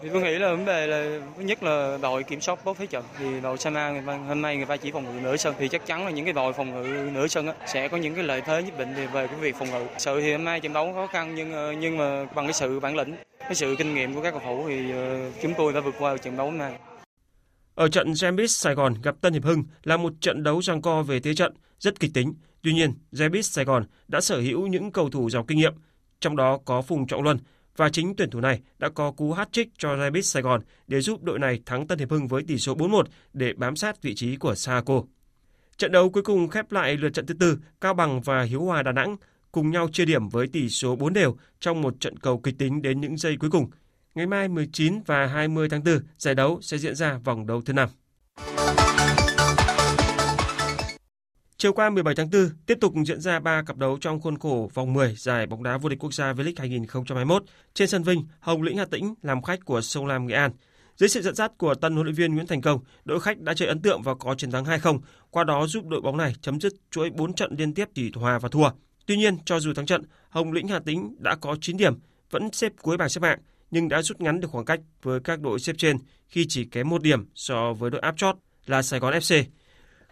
[0.02, 2.86] thì tôi nghĩ là vấn đề là thứ nhất là đội kiểm soát tốt thế
[2.86, 5.86] trận thì đội Sama hôm nay người ta chỉ phòng ngự nửa sân thì chắc
[5.86, 8.42] chắn là những cái đội phòng ngự nửa sân á, sẽ có những cái lợi
[8.42, 9.86] thế nhất định về cái việc phòng ngự.
[9.98, 12.80] Sự thì hôm nay trận đấu khó khăn nhưng ờ, nhưng mà bằng cái sự
[12.80, 15.80] bản lĩnh, cái sự kinh nghiệm của các cầu thủ thì ờ, chúng tôi đã
[15.80, 16.74] vượt qua trận đấu hôm nay.
[17.76, 21.04] Ở trận Gembis Sài Gòn gặp Tân Hiệp Hưng là một trận đấu giằng co
[21.04, 22.34] về thế trận, rất kịch tính.
[22.62, 25.74] Tuy nhiên, Gembis Sài Gòn đã sở hữu những cầu thủ giàu kinh nghiệm,
[26.22, 27.38] trong đó có Phùng Trọng Luân
[27.78, 31.24] và chính tuyển thủ này đã có cú hat-trick cho Rapid Sài Gòn để giúp
[31.24, 33.04] đội này thắng Tân Hiệp Hưng với tỷ số 4-1
[33.34, 35.02] để bám sát vị trí của Saco.
[35.78, 38.84] Trận đấu cuối cùng khép lại lượt trận thứ tư, Cao Bằng và Hiếu Hòa
[38.84, 39.16] Đà Nẵng
[39.52, 42.82] cùng nhau chia điểm với tỷ số 4 đều trong một trận cầu kịch tính
[42.82, 43.70] đến những giây cuối cùng.
[44.16, 47.74] Ngày mai 19 và 20 tháng 4, giải đấu sẽ diễn ra vòng đấu thứ
[47.74, 47.90] năm.
[51.60, 54.70] Chiều qua 17 tháng 4, tiếp tục diễn ra 3 cặp đấu trong khuôn khổ
[54.74, 57.44] vòng 10 giải bóng đá vô địch quốc gia V-League 2021
[57.74, 60.52] trên sân Vinh, Hồng Lĩnh Hà Tĩnh làm khách của Sông Lam Nghệ An.
[60.96, 63.54] Dưới sự dẫn dắt của tân huấn luyện viên Nguyễn Thành Công, đội khách đã
[63.54, 65.00] chơi ấn tượng và có chiến thắng 2-0,
[65.30, 68.40] qua đó giúp đội bóng này chấm dứt chuỗi 4 trận liên tiếp chỉ hòa
[68.40, 68.70] và thua.
[69.06, 71.94] Tuy nhiên, cho dù thắng trận, Hồng Lĩnh Hà Tĩnh đã có 9 điểm,
[72.32, 73.40] vẫn xếp cuối bảng xếp hạng
[73.72, 75.98] nhưng đã rút ngắn được khoảng cách với các đội xếp trên
[76.28, 78.36] khi chỉ kém một điểm so với đội áp chót
[78.66, 79.44] là Sài Gòn FC.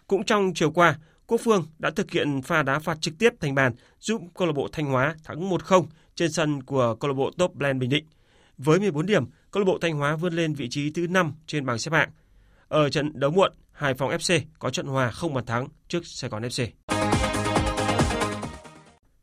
[0.06, 3.54] Cũng trong chiều qua, Quốc Phương đã thực hiện pha đá phạt trực tiếp thành
[3.54, 7.30] bàn giúp câu lạc bộ Thanh Hóa thắng 1-0 trên sân của câu lạc bộ
[7.38, 8.04] Top Blend Bình Định.
[8.58, 11.66] Với 14 điểm, câu lạc bộ Thanh Hóa vươn lên vị trí thứ 5 trên
[11.66, 12.10] bảng xếp hạng.
[12.68, 16.30] Ở trận đấu muộn, Hải Phòng FC có trận hòa không bàn thắng trước Sài
[16.30, 16.66] Gòn FC.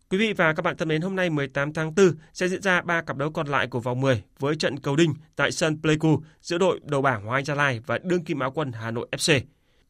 [0.10, 2.82] Quý vị và các bạn thân mến, hôm nay 18 tháng 4 sẽ diễn ra
[2.82, 6.22] 3 cặp đấu còn lại của vòng 10 với trận cầu đinh tại sân Pleiku
[6.42, 9.08] giữa đội đầu bảng Hoàng Anh Gia Lai và đương kim áo quân Hà Nội
[9.12, 9.42] FC.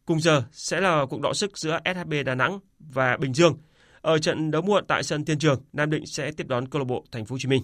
[0.06, 3.58] Cùng giờ sẽ là cuộc đọ sức giữa SHB Đà Nẵng và Bình Dương.
[4.02, 6.86] Ở trận đấu muộn tại sân Thiên Trường, Nam Định sẽ tiếp đón câu lạc
[6.86, 7.64] bộ Thành phố Hồ Chí Minh.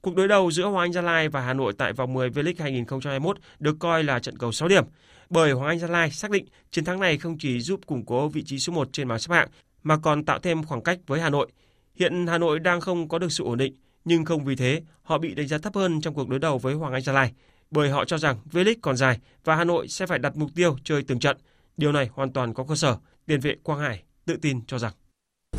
[0.00, 2.54] Cuộc đối đầu giữa Hoàng Anh Gia Lai và Hà Nội tại vòng 10 V-League
[2.58, 4.84] 2021 được coi là trận cầu 6 điểm,
[5.30, 8.28] bởi Hoàng Anh Gia Lai xác định chiến thắng này không chỉ giúp củng cố
[8.28, 9.48] vị trí số 1 trên bảng xếp hạng
[9.82, 11.50] mà còn tạo thêm khoảng cách với Hà Nội.
[11.94, 13.74] Hiện Hà Nội đang không có được sự ổn định,
[14.04, 16.74] nhưng không vì thế họ bị đánh giá thấp hơn trong cuộc đối đầu với
[16.74, 17.32] Hoàng Anh Gia Lai,
[17.70, 20.76] bởi họ cho rằng V-League còn dài và Hà Nội sẽ phải đặt mục tiêu
[20.84, 21.36] chơi từng trận
[21.80, 24.92] Điều này hoàn toàn có cơ sở, tiền vệ Quang Hải tự tin cho rằng.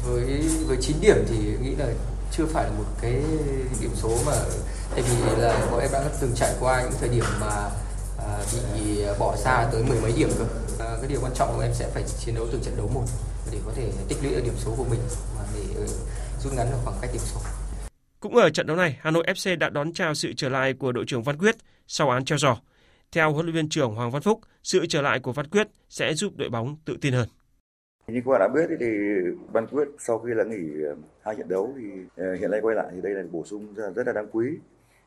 [0.06, 1.88] Với với 9 điểm thì nghĩ là
[2.32, 3.24] chưa phải là một cái
[3.82, 4.32] điểm số mà
[4.92, 7.70] tại vì là bọn em đã từng trải qua những thời điểm mà
[8.20, 8.44] à,
[8.74, 10.46] bị bỏ xa tới mười mấy điểm cơ.
[10.80, 13.06] À, cái điều quan trọng là em sẽ phải chiến đấu từng trận đấu một
[13.52, 15.00] để có thể tích lũy được điểm số của mình
[15.38, 15.86] và để
[16.44, 17.40] rút ngắn được khoảng cách điểm số.
[18.20, 20.92] Cũng ở trận đấu này, Hà Nội FC đã đón chào sự trở lại của
[20.92, 21.56] đội trưởng Văn Quyết
[21.88, 22.58] sau án treo giò.
[23.16, 26.14] Theo huấn luyện viên trưởng Hoàng Văn Phúc, sự trở lại của Văn Quyết sẽ
[26.14, 27.28] giúp đội bóng tự tin hơn.
[28.08, 28.86] Như các bạn đã biết thì
[29.52, 31.84] Văn Quyết sau khi là nghỉ ờ, hai trận đấu thì
[32.16, 34.58] ờ, hiện nay quay lại thì đây là bổ sung rất là đáng quý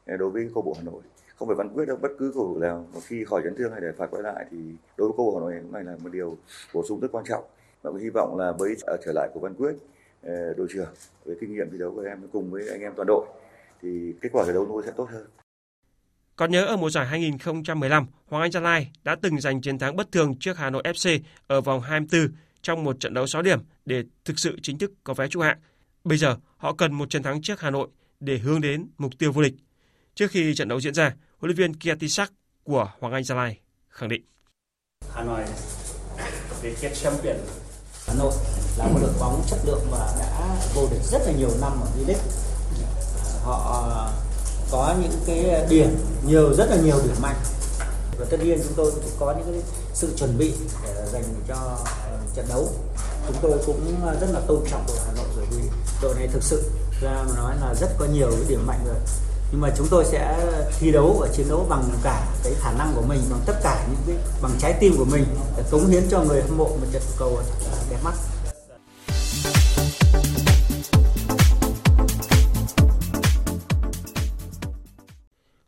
[0.06, 1.02] ờ, đối với câu bộ Hà Nội.
[1.36, 3.72] không phải văn quyết đâu bất cứ cầu thủ nào mà khi khỏi chấn thương
[3.72, 4.56] hay để phải quay lại thì
[4.96, 6.36] đối với câu bộ Hà Nội này là một điều
[6.74, 7.44] bổ sung rất quan trọng
[7.82, 9.74] và hy vọng là với trở lại của văn quyết
[10.56, 10.88] đội trưởng
[11.24, 13.26] với kinh nghiệm thi đấu của em cùng với anh em toàn đội
[13.82, 15.26] thì kết quả thi đấu nuôi sẽ tốt hơn
[16.36, 19.96] còn nhớ ở mùa giải 2015, Hoàng Anh Gia Lai đã từng giành chiến thắng
[19.96, 23.60] bất thường trước Hà Nội FC ở vòng 24 trong một trận đấu 6 điểm
[23.84, 25.58] để thực sự chính thức có vé trụ hạng.
[26.04, 27.88] Bây giờ họ cần một chiến thắng trước Hà Nội
[28.20, 29.54] để hướng đến mục tiêu vô địch.
[30.14, 32.32] Trước khi trận đấu diễn ra, huấn luyện viên Kiatisak
[32.62, 34.22] của Hoàng Anh Gia Lai khẳng định.
[35.14, 35.44] Hà Nội
[36.62, 37.36] về chết champion.
[38.06, 38.32] Hà Nội
[38.78, 41.88] là một đội bóng chất lượng và đã vô địch rất là nhiều năm ở
[41.96, 42.28] V-League.
[43.44, 44.10] Họ
[44.70, 45.96] có những cái điểm,
[46.26, 47.36] nhiều, rất là nhiều điểm mạnh.
[48.18, 49.62] Và tất nhiên chúng tôi cũng có những cái
[49.94, 50.52] sự chuẩn bị
[50.84, 51.54] để dành cho
[51.84, 52.68] ờ, trận đấu.
[53.26, 55.62] Chúng tôi cũng ờ, rất là tôn trọng đội Hà Nội bởi vì
[56.02, 56.62] đội này thực sự
[57.02, 58.96] ra mà nói là rất có nhiều cái điểm mạnh rồi.
[59.52, 60.46] Nhưng mà chúng tôi sẽ
[60.78, 63.86] thi đấu và chiến đấu bằng cả cái khả năng của mình, bằng tất cả
[63.88, 65.24] những cái, bằng trái tim của mình
[65.56, 67.38] để cống hiến cho người hâm mộ một trận cầu
[67.90, 68.14] đẹp mắt.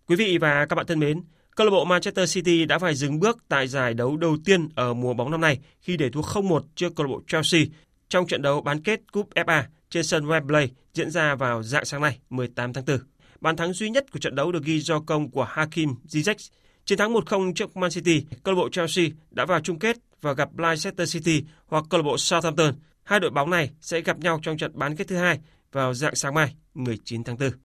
[0.08, 1.20] Quý vị và các bạn thân mến,
[1.56, 4.94] câu lạc bộ Manchester City đã phải dừng bước tại giải đấu đầu tiên ở
[4.94, 7.60] mùa bóng năm nay khi để thua 0-1 trước câu lạc bộ Chelsea
[8.08, 12.00] trong trận đấu bán kết Cúp FA trên sân Wembley diễn ra vào dạng sáng
[12.00, 12.98] nay 18 tháng 4.
[13.40, 16.48] Bàn thắng duy nhất của trận đấu được ghi do công của Hakim Ziyech.
[16.84, 20.32] Chiến thắng 1-0 trước Man City, câu lạc bộ Chelsea đã vào chung kết và
[20.32, 22.74] gặp Leicester City hoặc câu lạc bộ Southampton.
[23.02, 25.40] Hai đội bóng này sẽ gặp nhau trong trận bán kết thứ hai
[25.72, 27.65] vào dạng sáng mai 19 tháng 4.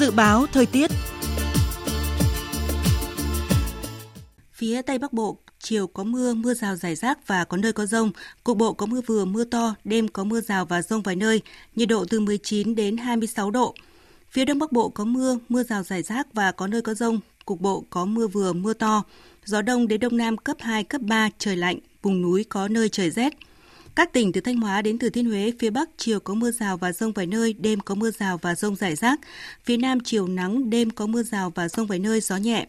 [0.00, 0.90] Dự báo thời tiết
[4.52, 7.86] Phía Tây Bắc Bộ, chiều có mưa, mưa rào rải rác và có nơi có
[7.86, 8.10] rông.
[8.44, 11.40] Cục bộ có mưa vừa, mưa to, đêm có mưa rào và rông vài nơi,
[11.76, 13.74] nhiệt độ từ 19 đến 26 độ.
[14.30, 17.20] Phía Đông Bắc Bộ có mưa, mưa rào rải rác và có nơi có rông.
[17.44, 19.02] Cục bộ có mưa vừa, mưa to.
[19.44, 22.88] Gió đông đến đông nam cấp 2, cấp 3, trời lạnh, vùng núi có nơi
[22.88, 23.32] trời rét.
[23.94, 26.76] Các tỉnh từ Thanh Hóa đến Thừa Thiên Huế, phía Bắc chiều có mưa rào
[26.76, 29.20] và rông vài nơi, đêm có mưa rào và rông rải rác.
[29.64, 32.66] Phía Nam chiều nắng, đêm có mưa rào và rông vài nơi, gió nhẹ.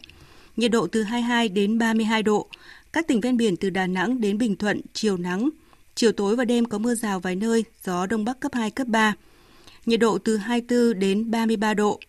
[0.56, 2.48] Nhiệt độ từ 22 đến 32 độ.
[2.92, 5.48] Các tỉnh ven biển từ Đà Nẵng đến Bình Thuận, chiều nắng.
[5.94, 8.86] Chiều tối và đêm có mưa rào vài nơi, gió Đông Bắc cấp 2, cấp
[8.86, 9.14] 3.
[9.86, 12.00] Nhiệt độ từ 24 đến 33 độ.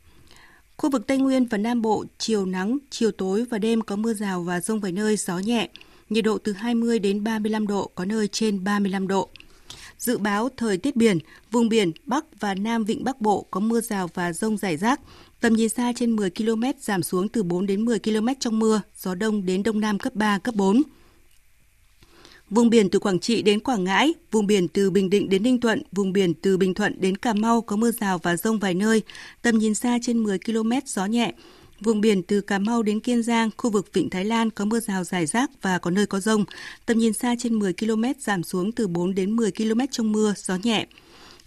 [0.78, 4.14] Khu vực Tây Nguyên và Nam Bộ, chiều nắng, chiều tối và đêm có mưa
[4.14, 5.70] rào và rông vài nơi, gió nhẹ
[6.10, 9.30] nhiệt độ từ 20 đến 35 độ, có nơi trên 35 độ.
[9.98, 11.20] Dự báo thời tiết biển,
[11.52, 15.00] vùng biển Bắc và Nam Vịnh Bắc Bộ có mưa rào và rông rải rác.
[15.40, 18.82] Tầm nhìn xa trên 10 km giảm xuống từ 4 đến 10 km trong mưa,
[18.98, 20.82] gió đông đến đông nam cấp 3, cấp 4.
[22.50, 25.60] Vùng biển từ Quảng Trị đến Quảng Ngãi, vùng biển từ Bình Định đến Ninh
[25.60, 28.74] Thuận, vùng biển từ Bình Thuận đến Cà Mau có mưa rào và rông vài
[28.74, 29.02] nơi,
[29.42, 31.34] tầm nhìn xa trên 10 km, gió nhẹ,
[31.84, 34.80] Vùng biển từ Cà Mau đến Kiên Giang, khu vực Vịnh Thái Lan có mưa
[34.80, 36.46] rào rải rác và có nơi có rông.
[36.86, 40.34] Tầm nhìn xa trên 10 km giảm xuống từ 4 đến 10 km trong mưa,
[40.38, 40.88] gió nhẹ.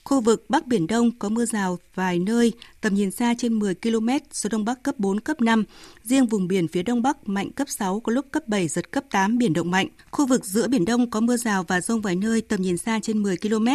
[0.04, 3.74] Khu vực Bắc Biển Đông có mưa rào vài nơi, tầm nhìn xa trên 10
[3.74, 5.64] km, gió Đông Bắc cấp 4, cấp 5.
[6.04, 9.04] Riêng vùng biển phía Đông Bắc mạnh cấp 6, có lúc cấp 7, giật cấp
[9.10, 9.88] 8, biển động mạnh.
[10.10, 13.00] Khu vực giữa Biển Đông có mưa rào và rông vài nơi, tầm nhìn xa
[13.02, 13.66] trên 10 km.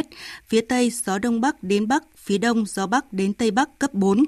[0.47, 3.93] Phía Tây, gió Đông Bắc đến Bắc, phía Đông, gió Bắc đến Tây Bắc cấp
[3.93, 4.23] 4.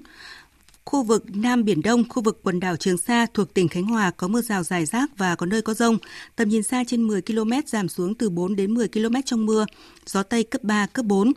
[0.85, 4.11] Khu vực Nam Biển Đông, khu vực quần đảo Trường Sa thuộc tỉnh Khánh Hòa
[4.11, 5.97] có mưa rào rải rác và có nơi có rông.
[6.35, 9.65] Tầm nhìn xa trên 10 km giảm xuống từ 4 đến 10 km trong mưa.
[10.05, 11.31] Gió Tây cấp 3, cấp 4.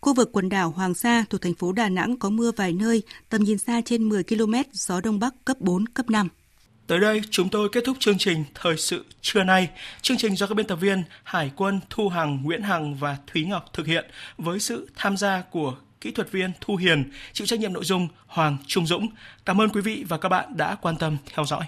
[0.00, 3.02] Khu vực quần đảo Hoàng Sa thuộc thành phố Đà Nẵng có mưa vài nơi,
[3.28, 6.28] tầm nhìn xa trên 10 km, gió Đông Bắc cấp 4, cấp 5.
[6.86, 9.68] Tới đây, chúng tôi kết thúc chương trình Thời sự trưa nay.
[10.02, 13.44] Chương trình do các biên tập viên Hải quân Thu Hằng, Nguyễn Hằng và Thúy
[13.44, 14.04] Ngọc thực hiện
[14.38, 18.08] với sự tham gia của kỹ thuật viên Thu Hiền, chịu trách nhiệm nội dung
[18.26, 19.08] Hoàng Trung Dũng.
[19.44, 21.64] Cảm ơn quý vị và các bạn đã quan tâm theo dõi.